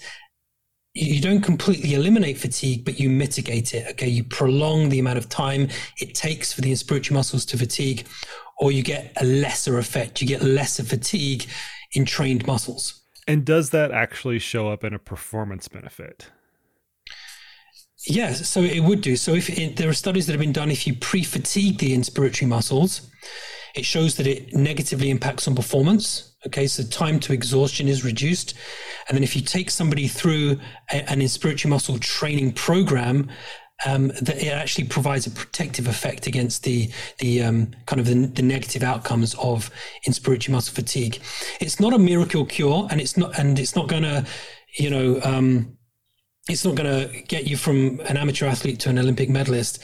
[1.00, 3.88] you don't completely eliminate fatigue, but you mitigate it.
[3.92, 4.08] Okay.
[4.08, 8.06] You prolong the amount of time it takes for the inspiratory muscles to fatigue,
[8.58, 10.22] or you get a lesser effect.
[10.22, 11.46] You get lesser fatigue
[11.94, 13.02] in trained muscles.
[13.28, 16.32] And does that actually show up in a performance benefit?
[18.06, 19.16] Yes, so it would do.
[19.16, 22.48] So if it, there are studies that have been done, if you pre-fatigue the inspiratory
[22.48, 23.10] muscles,
[23.76, 26.29] it shows that it negatively impacts on performance.
[26.48, 28.54] Okay, so time to exhaustion is reduced.
[29.08, 30.60] And then if you take somebody through
[30.92, 33.30] a, an inspiratory muscle training program,
[33.86, 38.28] um, that it actually provides a protective effect against the the um, kind of the,
[38.28, 39.72] the, negative outcomes of
[40.08, 41.22] inspiratory muscle fatigue.
[41.62, 44.26] It's not a miracle cure, and it's not and it's not going to,
[44.78, 45.78] you know, um,
[46.50, 49.80] it's not going to get you from an amateur athlete to an Olympic medalist.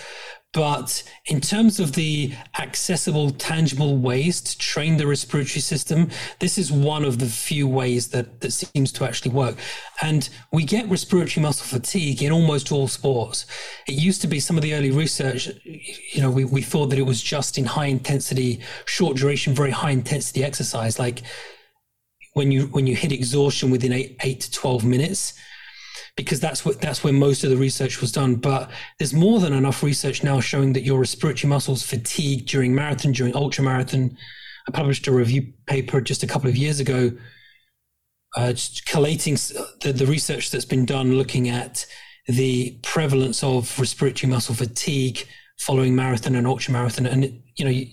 [0.56, 6.72] But in terms of the accessible, tangible ways to train the respiratory system, this is
[6.72, 9.58] one of the few ways that, that seems to actually work.
[10.01, 13.45] And we get respiratory muscle fatigue in almost all sports.
[13.86, 16.99] It used to be some of the early research, you know, we, we thought that
[16.99, 21.24] it was just in high intensity, short duration, very high intensity exercise, like
[22.32, 25.34] when you when you hit exhaustion within eight, eight to 12 minutes
[26.16, 28.36] because that's what that's where most of the research was done.
[28.36, 33.11] But there's more than enough research now showing that your respiratory muscles fatigue during marathon,
[33.11, 34.18] during ultra marathon.
[34.68, 37.11] I published a review paper just a couple of years ago,
[38.36, 38.53] uh,
[38.86, 41.86] collating the, the research that's been done looking at
[42.28, 45.28] the prevalence of respiratory muscle fatigue
[45.59, 47.86] following marathon and ultra marathon, and you know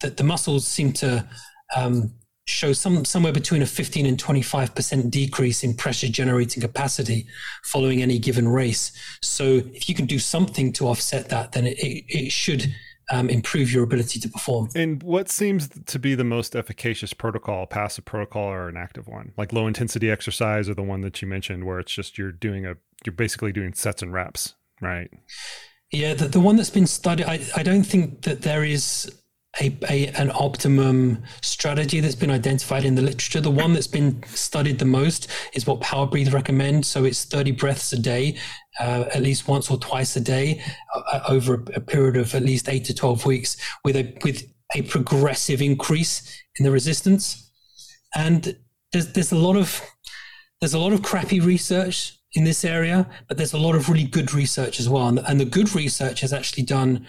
[0.00, 1.26] the, the muscles seem to
[1.74, 2.12] um,
[2.46, 7.26] show some somewhere between a 15 and 25% decrease in pressure generating capacity
[7.64, 8.92] following any given race.
[9.22, 12.74] So if you can do something to offset that, then it, it, it should
[13.10, 14.70] um, improve your ability to perform.
[14.74, 19.32] And what seems to be the most efficacious protocol, passive protocol or an active one?
[19.36, 22.66] Like low intensity exercise or the one that you mentioned where it's just you're doing
[22.66, 22.74] a
[23.04, 25.10] you're basically doing sets and reps, right?
[25.90, 29.12] Yeah, the, the one that's been studied, I, I don't think that there is
[29.60, 33.40] a, a, an optimum strategy that's been identified in the literature.
[33.40, 36.88] The one that's been studied the most is what Power Breathe recommends.
[36.88, 38.38] So it's 30 breaths a day,
[38.80, 40.62] uh, at least once or twice a day,
[40.94, 44.50] uh, over a, a, period of at least eight to 12 weeks, with a with
[44.74, 47.50] a progressive increase in the resistance.
[48.14, 48.56] And
[48.92, 49.82] there's there's a lot of
[50.60, 54.04] there's a lot of crappy research in this area, but there's a lot of really
[54.04, 55.08] good research as well.
[55.08, 57.06] And, and the good research has actually done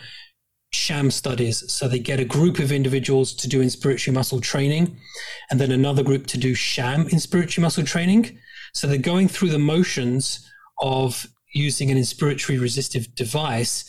[0.76, 1.72] sham studies.
[1.72, 4.98] So they get a group of individuals to do inspiratory muscle training
[5.50, 8.38] and then another group to do sham inspiratory muscle training.
[8.74, 10.50] So they're going through the motions
[10.80, 13.86] of using an inspiratory resistive device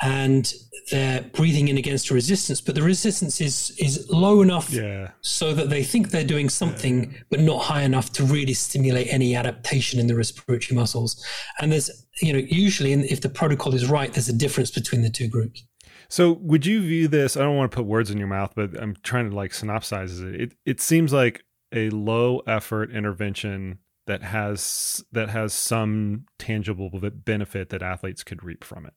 [0.00, 0.52] and
[0.90, 5.10] they're breathing in against a resistance, but the resistance is is low enough yeah.
[5.20, 7.18] so that they think they're doing something, yeah.
[7.30, 11.22] but not high enough to really stimulate any adaptation in the respiratory muscles.
[11.60, 15.10] And there's, you know, usually if the protocol is right, there's a difference between the
[15.10, 15.64] two groups.
[16.10, 17.36] So, would you view this?
[17.36, 20.22] I don't want to put words in your mouth, but I'm trying to like synopsize
[20.22, 20.40] it.
[20.40, 26.90] It it seems like a low effort intervention that has that has some tangible
[27.24, 28.94] benefit that athletes could reap from it.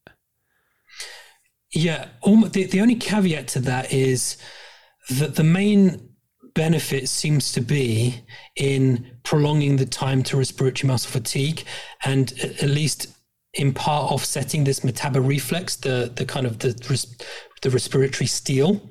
[1.73, 4.37] Yeah, the the only caveat to that is
[5.09, 6.09] that the main
[6.53, 8.23] benefit seems to be
[8.55, 11.63] in prolonging the time to respiratory muscle fatigue
[12.03, 13.07] and at least
[13.53, 16.73] in part offsetting this metabo reflex, the the kind of the
[17.61, 18.81] the respiratory steal.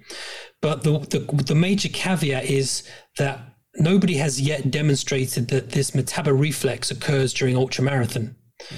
[0.60, 2.82] But the, the the major caveat is
[3.16, 3.40] that
[3.76, 8.34] nobody has yet demonstrated that this metabo reflex occurs during ultramarathon.
[8.68, 8.76] Mm.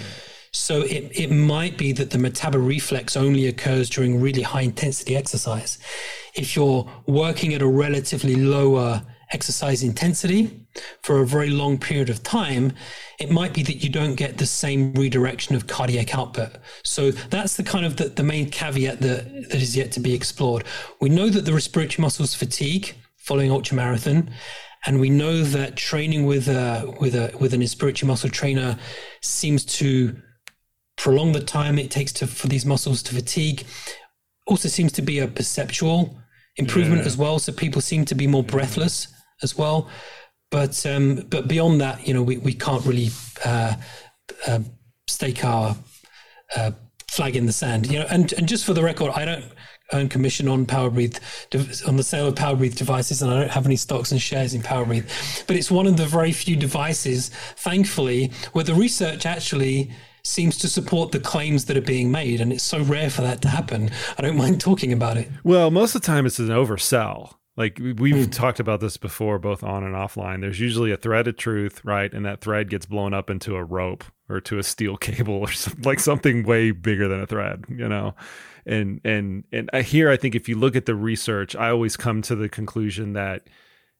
[0.54, 5.16] So it, it might be that the metabo reflex only occurs during really high intensity
[5.16, 5.78] exercise.
[6.34, 9.02] If you're working at a relatively lower
[9.32, 10.66] exercise intensity
[11.02, 12.72] for a very long period of time,
[13.18, 16.52] it might be that you don't get the same redirection of cardiac output.
[16.82, 20.14] So that's the kind of the, the main caveat that, that is yet to be
[20.14, 20.64] explored.
[21.00, 24.30] We know that the respiratory muscles fatigue following ultramarathon.
[24.84, 28.76] And we know that training with a, with a with an respiratory muscle trainer
[29.20, 30.16] seems to
[30.96, 33.64] prolong the time it takes to for these muscles to fatigue.
[34.46, 36.18] Also seems to be a perceptual
[36.56, 37.06] improvement yeah.
[37.06, 37.38] as well.
[37.38, 39.06] So people seem to be more breathless
[39.42, 39.88] as well.
[40.50, 43.10] But um, but beyond that, you know, we, we can't really
[43.44, 43.74] uh,
[44.46, 44.60] uh,
[45.06, 45.76] stake our
[46.54, 46.72] uh,
[47.10, 47.90] flag in the sand.
[47.90, 49.44] You know, and and just for the record, I don't
[49.92, 51.18] earn commission on Powerbreathe
[51.86, 54.62] on the sale of Powerbreathe devices, and I don't have any stocks and shares in
[54.62, 55.08] Powerbreathe.
[55.46, 59.90] But it's one of the very few devices, thankfully, where the research actually
[60.24, 63.42] seems to support the claims that are being made, and it's so rare for that
[63.42, 63.90] to happen.
[64.18, 65.28] I don't mind talking about it.
[65.44, 67.34] Well, most of the time it's an oversell.
[67.56, 68.32] Like we've mm.
[68.32, 70.40] talked about this before, both on and offline.
[70.40, 72.12] There's usually a thread of truth, right?
[72.12, 75.52] And that thread gets blown up into a rope or to a steel cable or
[75.52, 78.14] something, like something way bigger than a thread, you know.
[78.64, 82.22] And and and here, I think if you look at the research, I always come
[82.22, 83.48] to the conclusion that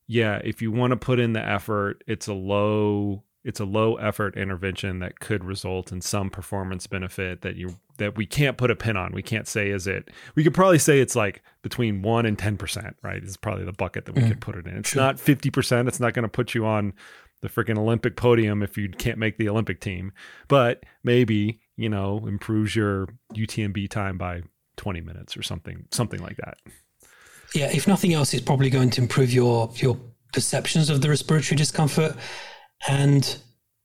[0.07, 3.97] yeah, if you want to put in the effort, it's a low it's a low
[3.97, 8.70] effort intervention that could result in some performance benefit that you that we can't put
[8.70, 9.12] a pin on.
[9.12, 10.10] We can't say is it.
[10.35, 12.97] We could probably say it's like between one and ten percent.
[13.02, 14.28] Right, is probably the bucket that we mm.
[14.28, 14.77] could put it in.
[14.78, 15.02] It's sure.
[15.02, 15.89] not fifty percent.
[15.89, 16.93] It's not going to put you on
[17.40, 20.12] the freaking Olympic podium if you can't make the Olympic team.
[20.48, 24.43] But maybe you know improves your UTMB time by
[24.77, 26.59] twenty minutes or something, something like that.
[27.55, 29.98] Yeah, if nothing else, it's probably going to improve your your
[30.32, 32.16] perceptions of the respiratory discomfort
[32.89, 33.36] and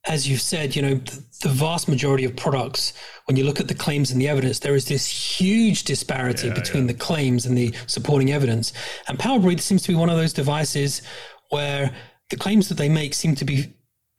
[0.07, 2.93] as you've said, you know, the, the, vast majority of products,
[3.25, 6.53] when you look at the claims and the evidence, there is this huge disparity yeah,
[6.53, 6.93] between yeah.
[6.93, 8.73] the claims and the supporting evidence.
[9.07, 11.01] And Powerbreathe seems to be one of those devices
[11.49, 11.93] where
[12.29, 13.73] the claims that they make seem to be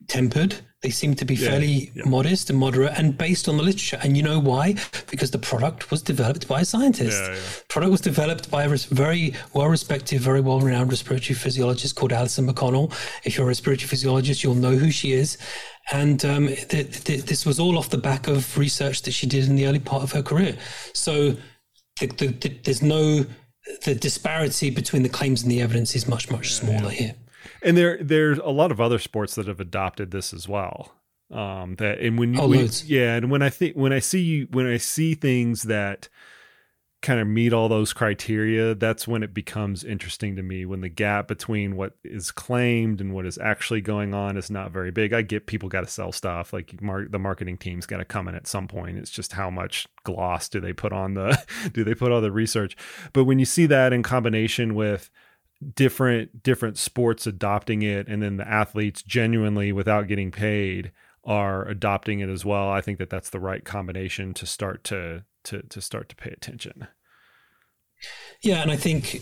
[0.07, 2.03] tempered they seem to be yeah, fairly yeah.
[2.05, 3.99] modest and moderate and based on the literature.
[4.01, 4.75] And you know why?
[5.11, 7.21] Because the product was developed by a scientist.
[7.21, 7.37] Yeah,
[7.67, 12.47] product was developed by a very well respected, very well renowned respiratory physiologist called Alison
[12.47, 12.93] McConnell.
[13.25, 15.37] If you're a respiratory physiologist, you'll know who she is.
[15.91, 19.49] And um, th- th- this was all off the back of research that she did
[19.49, 20.55] in the early part of her career.
[20.93, 21.35] So
[21.99, 23.25] the, there's no,
[23.83, 27.15] the disparity between the claims and the evidence is much, much smaller here.
[27.61, 30.93] And there there's a lot of other sports that have adopted this as well.
[31.31, 34.65] Um, that and when, oh, when yeah, and when I think when I see when
[34.65, 36.09] I see things that
[37.01, 40.65] kind of meet all those criteria, that's when it becomes interesting to me.
[40.65, 44.71] When the gap between what is claimed and what is actually going on is not
[44.71, 45.13] very big.
[45.13, 46.51] I get people got to sell stuff.
[46.51, 48.97] Like mar- the marketing team's got to come in at some point.
[48.97, 51.41] It's just how much gloss do they put on the
[51.73, 52.75] do they put all the research?
[53.13, 55.09] But when you see that in combination with
[55.73, 60.91] different different sports adopting it and then the athletes genuinely without getting paid
[61.25, 62.69] are adopting it as well.
[62.69, 66.31] I think that that's the right combination to start to to to start to pay
[66.31, 66.87] attention.
[68.41, 69.21] Yeah and i think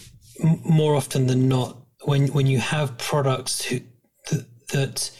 [0.64, 3.80] more often than not when when you have products who,
[4.30, 5.12] that, that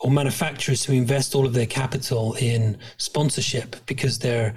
[0.00, 4.54] or manufacturers who invest all of their capital in sponsorship because they're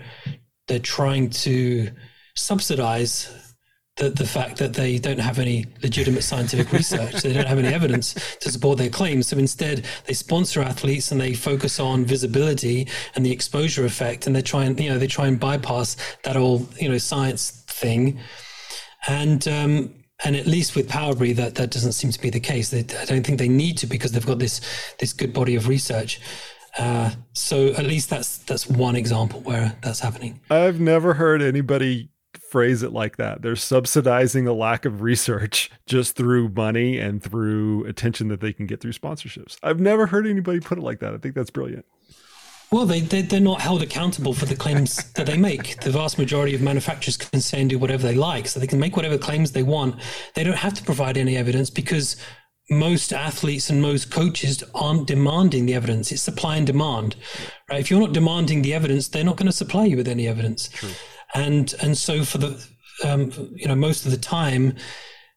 [0.67, 1.89] they're trying to
[2.35, 3.30] subsidize
[3.98, 7.22] the, the fact that they don't have any legitimate scientific research.
[7.22, 9.28] they don't have any evidence to support their claims.
[9.28, 14.36] So instead, they sponsor athletes and they focus on visibility and the exposure effect, and
[14.36, 18.20] they try and you know they try and bypass that whole you know science thing.
[19.07, 19.94] And um,
[20.24, 22.70] and at least with Powerbreathe, that that doesn't seem to be the case.
[22.70, 24.61] They, I don't think they need to because they've got this
[24.99, 26.20] this good body of research.
[26.80, 30.40] Uh, so at least that's that's one example where that's happening.
[30.49, 32.10] I've never heard anybody
[32.53, 33.41] phrase it like that.
[33.41, 38.67] They're subsidizing a lack of research just through money and through attention that they can
[38.67, 39.57] get through sponsorships.
[39.63, 41.15] I've never heard anybody put it like that.
[41.15, 41.84] I think that's brilliant.
[42.71, 45.81] Well, they, they, they're not held accountable for the claims that they make.
[45.81, 48.47] The vast majority of manufacturers can say and do whatever they like.
[48.47, 49.95] So they can make whatever claims they want.
[50.35, 52.17] They don't have to provide any evidence because
[52.69, 56.11] most athletes and most coaches aren't demanding the evidence.
[56.11, 57.15] It's supply and demand,
[57.67, 57.80] right?
[57.80, 60.69] If you're not demanding the evidence, they're not going to supply you with any evidence.
[60.69, 60.91] True
[61.34, 62.68] and and so for the
[63.03, 64.76] um, you know most of the time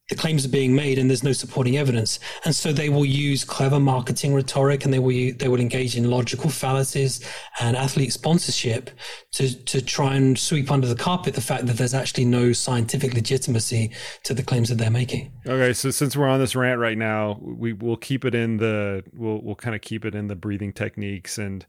[0.09, 2.21] the claims are being made and there's no supporting evidence.
[2.45, 6.09] And so they will use clever marketing rhetoric and they will they will engage in
[6.09, 7.27] logical fallacies
[7.61, 8.91] and athlete sponsorship
[9.33, 13.15] to to try and sweep under the carpet the fact that there's actually no scientific
[13.15, 13.91] legitimacy
[14.23, 15.33] to the claims that they're making.
[15.45, 19.03] Okay so since we're on this rant right now we will keep it in the
[19.13, 21.67] we'll we'll kind of keep it in the breathing techniques and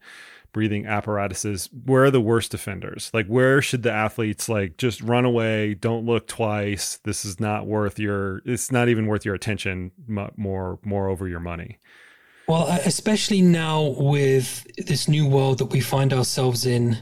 [0.52, 3.12] breathing apparatuses where are the worst offenders?
[3.14, 7.68] Like where should the athletes like just run away don't look twice this is not
[7.68, 11.80] worth your it's not even worth your attention more more over your money?
[12.48, 16.98] Well especially now with this new world that we find ourselves in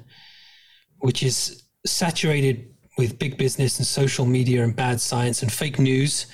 [1.00, 6.28] which is saturated with big business and social media and bad science and fake news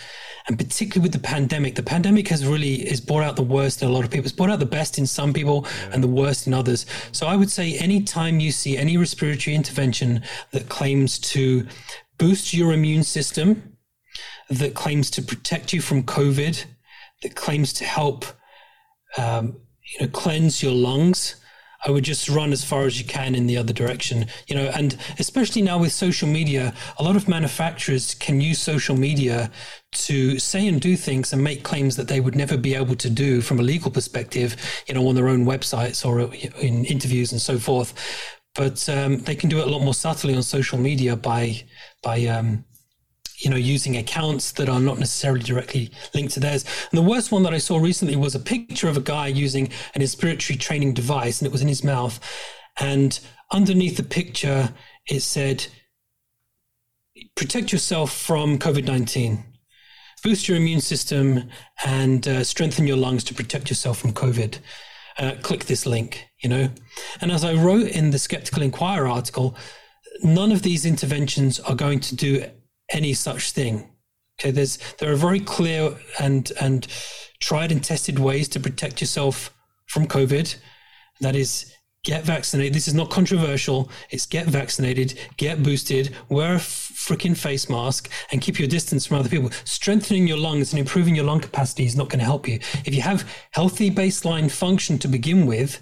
[0.48, 3.90] and particularly with the pandemic, the pandemic has really is brought out the worst in
[3.90, 4.26] a lot of people.
[4.26, 6.86] It's brought out the best in some people and the worst in others.
[7.12, 11.68] So I would say anytime you see any respiratory intervention that claims to
[12.18, 13.78] boost your immune system,
[14.50, 16.66] that claims to protect you from COVID,
[17.22, 18.26] that claims to help
[19.18, 19.58] um,
[19.94, 21.36] you know cleanse your lungs
[21.86, 24.72] I would just run as far as you can in the other direction, you know,
[24.76, 29.50] and especially now with social media, a lot of manufacturers can use social media
[29.94, 33.10] to say and do things and make claims that they would never be able to
[33.10, 34.56] do from a legal perspective,
[34.88, 37.94] you know, on their own websites or in interviews and so forth.
[38.54, 41.64] But um, they can do it a lot more subtly on social media by
[42.04, 42.66] by um,
[43.42, 46.64] you know, using accounts that are not necessarily directly linked to theirs.
[46.92, 49.70] And the worst one that I saw recently was a picture of a guy using
[49.96, 52.20] an inspiratory training device, and it was in his mouth.
[52.80, 53.20] And
[53.52, 54.74] underneath the picture,
[55.08, 55.66] it said,
[57.36, 59.46] "Protect yourself from COVID nineteen."
[60.24, 61.50] boost your immune system
[61.86, 64.60] and uh, strengthen your lungs to protect yourself from COVID.
[65.18, 66.70] Uh, click this link, you know.
[67.22, 69.56] And as I wrote in the Skeptical Inquirer article,
[70.24, 72.46] none of these interventions are going to do
[72.92, 73.90] any such thing.
[74.40, 76.88] Okay, there's there are very clear and and
[77.40, 79.54] tried and tested ways to protect yourself
[79.88, 80.56] from COVID.
[81.20, 81.74] That is
[82.04, 82.74] get vaccinated.
[82.74, 83.92] This is not controversial.
[84.10, 89.18] It's get vaccinated, get boosted, wear a freaking face mask, and keep your distance from
[89.18, 89.52] other people.
[89.66, 92.56] Strengthening your lungs and improving your lung capacity is not going to help you.
[92.86, 95.80] If you have healthy baseline function to begin with,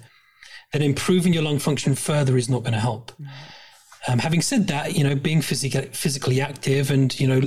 [0.72, 3.12] then improving your lung function further is not going to help.
[4.08, 7.40] Um, having said that, you know, being physically physically active and you know,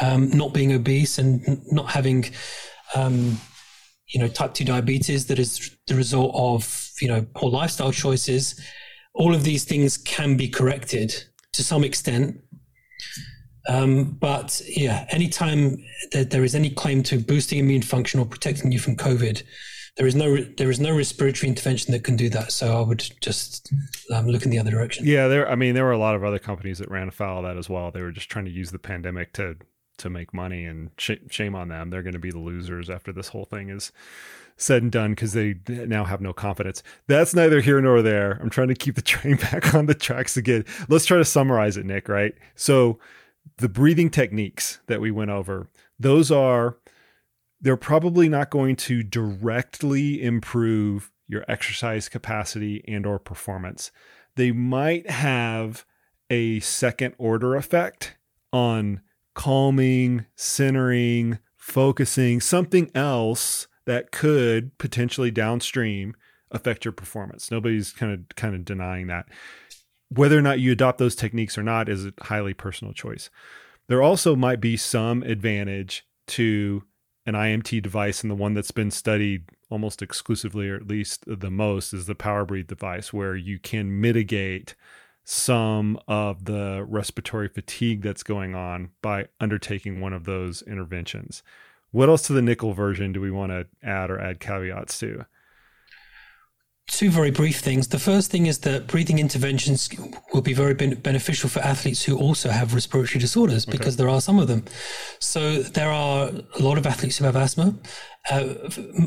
[0.00, 2.30] um, not being obese and not having,
[2.94, 3.38] um,
[4.08, 8.60] you know, type two diabetes that is the result of you know poor lifestyle choices.
[9.14, 11.14] All of these things can be corrected
[11.52, 12.40] to some extent.
[13.68, 18.72] Um, but yeah, anytime that there is any claim to boosting immune function or protecting
[18.72, 19.42] you from COVID,
[19.96, 22.52] there is no there is no respiratory intervention that can do that.
[22.52, 23.72] So I would just
[24.12, 25.06] um, look in the other direction.
[25.06, 25.48] Yeah, there.
[25.48, 27.68] I mean, there were a lot of other companies that ran afoul of that as
[27.68, 27.90] well.
[27.90, 29.56] They were just trying to use the pandemic to
[29.98, 31.90] to make money, and sh- shame on them.
[31.90, 33.92] They're going to be the losers after this whole thing is
[34.56, 36.82] said and done because they now have no confidence.
[37.06, 38.38] That's neither here nor there.
[38.40, 40.64] I'm trying to keep the train back on the tracks again.
[40.88, 42.08] Let's try to summarize it, Nick.
[42.08, 42.34] Right.
[42.54, 42.98] So
[43.58, 46.78] the breathing techniques that we went over, those are
[47.62, 53.92] they're probably not going to directly improve your exercise capacity and or performance.
[54.34, 55.86] They might have
[56.28, 58.16] a second order effect
[58.52, 59.00] on
[59.34, 66.14] calming, centering, focusing, something else that could potentially downstream
[66.50, 67.50] affect your performance.
[67.50, 69.26] Nobody's kind of kind of denying that.
[70.08, 73.30] Whether or not you adopt those techniques or not is a highly personal choice.
[73.88, 76.84] There also might be some advantage to
[77.24, 81.50] an IMT device, and the one that's been studied almost exclusively, or at least the
[81.50, 84.74] most, is the Power Breathe device, where you can mitigate
[85.24, 91.42] some of the respiratory fatigue that's going on by undertaking one of those interventions.
[91.92, 95.26] What else to the nickel version do we want to add or add caveats to?
[96.88, 97.88] Two very brief things.
[97.88, 99.88] The first thing is that breathing interventions
[100.32, 103.76] will be very ben- beneficial for athletes who also have respiratory disorders okay.
[103.76, 104.64] because there are some of them.
[105.18, 107.74] So there are a lot of athletes who have asthma,
[108.30, 108.54] uh,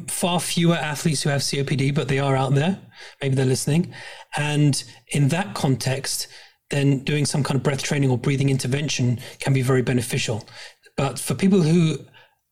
[0.08, 2.80] far fewer athletes who have COPD, but they are out there.
[3.22, 3.94] Maybe they're listening.
[4.38, 6.28] And in that context,
[6.70, 10.48] then doing some kind of breath training or breathing intervention can be very beneficial.
[10.98, 12.00] But for people who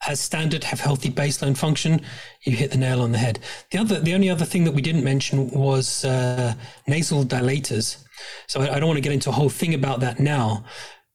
[0.07, 2.01] as standard have healthy baseline function,
[2.43, 3.39] you hit the nail on the head.
[3.71, 6.53] The other, the only other thing that we didn't mention was uh,
[6.87, 8.03] nasal dilators.
[8.47, 10.65] So I, I, don't want to get into a whole thing about that now,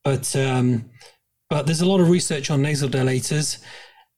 [0.05, 0.90] but um,
[1.51, 3.62] but there's a lot of research on nasal dilators,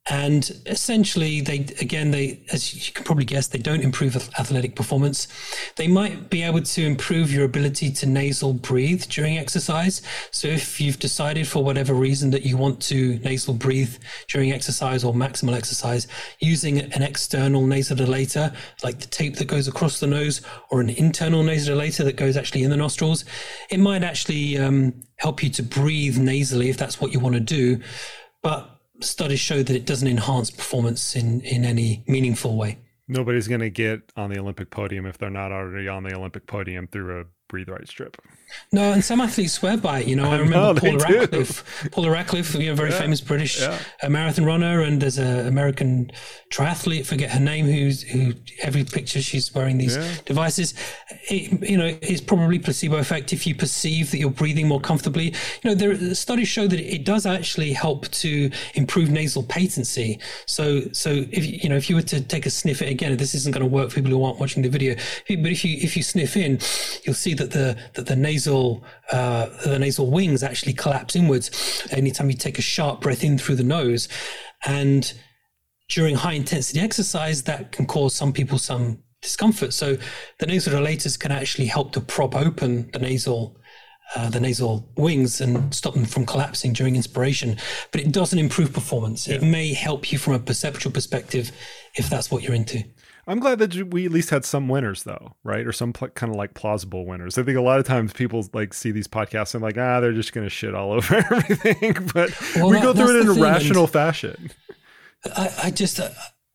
[0.09, 5.29] and essentially they again they as you can probably guess they don't improve athletic performance.
[5.77, 10.01] They might be able to improve your ability to nasal breathe during exercise.
[10.31, 13.95] So if you've decided for whatever reason that you want to nasal breathe
[14.29, 16.09] during exercise or maximal exercise
[16.41, 20.41] using an external nasal dilator like the tape that goes across the nose
[20.71, 23.25] or an internal nasal dilator that goes actually in the nostrils
[23.69, 27.41] it might actually um, help you to breathe nasally if that's what you want to
[27.41, 27.81] do.
[28.43, 32.79] But studies show that it doesn't enhance performance in, in any meaningful way.
[33.09, 36.47] Nobody's going to get on the Olympic podium if they're not already on the Olympic
[36.47, 38.17] podium through a breathe right strip.
[38.73, 40.07] No, and some athletes swear by it.
[40.07, 41.91] You know, I, I remember know, Paula Radcliffe.
[41.91, 43.79] Paula Radcliffe, you know, very yeah, famous British yeah.
[44.03, 46.11] Uh, marathon runner, and there's an American
[46.51, 50.15] triathlete, forget her name, who's who every picture she's wearing these yeah.
[50.25, 50.75] devices.
[51.29, 55.27] It, you know, it's probably placebo effect if you perceive that you're breathing more comfortably.
[55.63, 60.19] You know, there studies show that it does actually help to improve nasal patency.
[60.47, 63.35] So, so if you know, if you were to take a sniff it again, this
[63.35, 65.97] isn't going to work for people who aren't watching the video, but if you if
[65.97, 66.59] you sniff in,
[67.05, 72.31] you'll see that the that the nasal uh, the nasal wings actually collapse inwards anytime
[72.31, 74.09] you take a sharp breath in through the nose,
[74.65, 75.13] and
[75.89, 79.73] during high intensity exercise, that can cause some people some discomfort.
[79.73, 79.99] So
[80.39, 83.57] the nasal dilators can actually help to prop open the nasal
[84.17, 87.57] uh, the nasal wings and stop them from collapsing during inspiration.
[87.93, 89.29] But it doesn't improve performance.
[89.29, 89.37] Yeah.
[89.37, 91.53] It may help you from a perceptual perspective
[91.95, 92.83] if that's what you're into.
[93.27, 95.67] I'm glad that we at least had some winners, though, right?
[95.67, 97.39] Or some pl- kind of like plausible winners.
[97.39, 100.13] I think a lot of times people like see these podcasts and like, ah, they're
[100.13, 102.09] just going to shit all over everything.
[102.15, 104.51] but well, we that, go through it in a rational fashion.
[105.37, 106.09] I, I just, uh,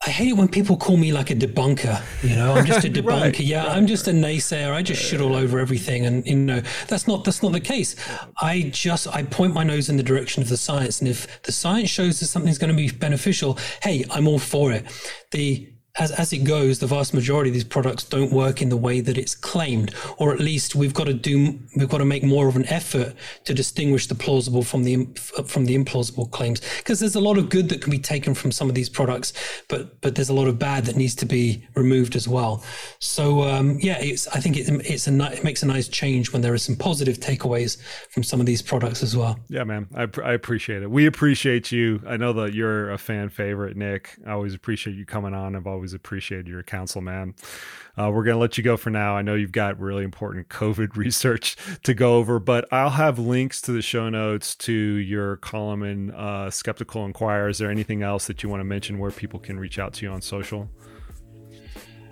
[0.05, 1.99] I hate it when people call me like a debunker.
[2.23, 3.21] You know, I'm just a debunker.
[3.21, 3.75] right, yeah, right.
[3.75, 4.71] I'm just a naysayer.
[4.71, 7.95] I just shit all over everything, and you know that's not that's not the case.
[8.39, 11.51] I just I point my nose in the direction of the science, and if the
[11.51, 14.85] science shows that something's going to be beneficial, hey, I'm all for it.
[15.31, 18.77] The as, as it goes, the vast majority of these products don't work in the
[18.77, 22.23] way that it's claimed, or at least we've got to do we've got to make
[22.23, 23.13] more of an effort
[23.45, 25.05] to distinguish the plausible from the
[25.45, 26.61] from the implausible claims.
[26.77, 29.33] Because there's a lot of good that can be taken from some of these products,
[29.69, 32.63] but but there's a lot of bad that needs to be removed as well.
[32.99, 36.41] So um, yeah, it's I think it, it's a it makes a nice change when
[36.41, 39.39] there are some positive takeaways from some of these products as well.
[39.47, 40.91] Yeah, man, I, I appreciate it.
[40.91, 42.01] We appreciate you.
[42.05, 44.17] I know that you're a fan favorite, Nick.
[44.25, 45.55] I always appreciate you coming on.
[45.55, 47.35] I've always appreciated your counsel, man.
[47.97, 49.15] Uh, we're going to let you go for now.
[49.15, 53.61] I know you've got really important COVID research to go over, but I'll have links
[53.61, 57.49] to the show notes to your column in uh, Skeptical Inquirer.
[57.49, 60.05] Is there anything else that you want to mention where people can reach out to
[60.05, 60.69] you on social?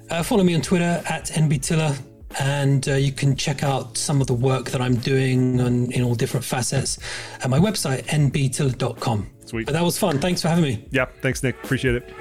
[0.09, 1.97] Uh, follow me on Twitter at nbtiller
[2.39, 6.03] and uh, you can check out some of the work that I'm doing on, in
[6.03, 6.99] all different facets
[7.41, 9.30] at my website, nbtiller.com.
[9.45, 9.65] Sweet.
[9.65, 10.19] But that was fun.
[10.19, 10.88] Thanks for having me.
[10.91, 11.55] Yeah, thanks, Nick.
[11.64, 12.14] Appreciate it.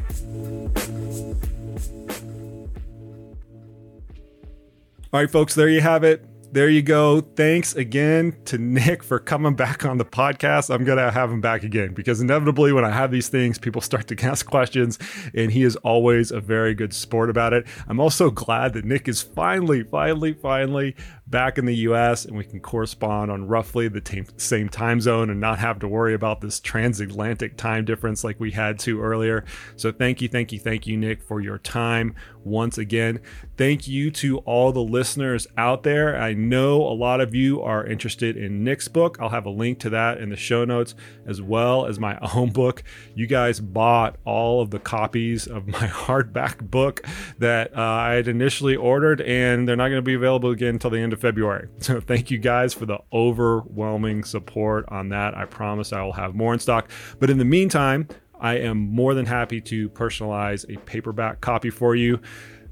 [5.13, 6.25] All right, folks, there you have it.
[6.53, 7.23] There you go.
[7.23, 10.69] Thanks again to Nick for coming back on the podcast.
[10.69, 13.81] I'm going to have him back again because inevitably, when I have these things, people
[13.81, 14.99] start to ask questions,
[15.35, 17.67] and he is always a very good sport about it.
[17.89, 20.95] I'm also glad that Nick is finally, finally, finally
[21.27, 25.31] back in the US and we can correspond on roughly the t- same time zone
[25.31, 29.45] and not have to worry about this transatlantic time difference like we had to earlier.
[29.77, 33.21] So, thank you, thank you, thank you, Nick, for your time once again.
[33.57, 36.17] Thank you to all the listeners out there.
[36.21, 39.17] I know a lot of you are interested in Nick's book.
[39.21, 40.95] I'll have a link to that in the show notes
[41.27, 42.83] as well as my own book.
[43.15, 47.07] You guys bought all of the copies of my hardback book
[47.39, 50.91] that uh, I had initially ordered, and they're not going to be available again until
[50.91, 51.69] the February.
[51.83, 55.37] So thank you guys for the overwhelming support on that.
[55.37, 56.91] I promise I will have more in stock.
[57.19, 58.09] But in the meantime,
[58.41, 62.21] I am more than happy to personalize a paperback copy for you.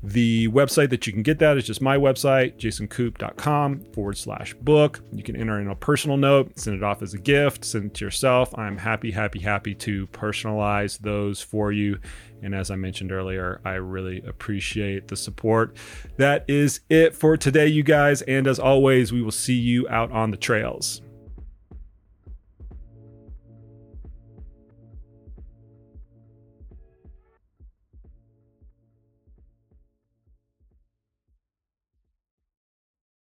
[0.03, 5.03] The website that you can get that is just my website, jasonkoop.com forward slash book.
[5.13, 7.95] You can enter in a personal note, send it off as a gift, send it
[7.95, 8.57] to yourself.
[8.59, 11.99] I'm happy, happy, happy to personalize those for you.
[12.43, 15.77] And as I mentioned earlier, I really appreciate the support.
[16.17, 18.23] That is it for today, you guys.
[18.23, 21.03] And as always, we will see you out on the trails.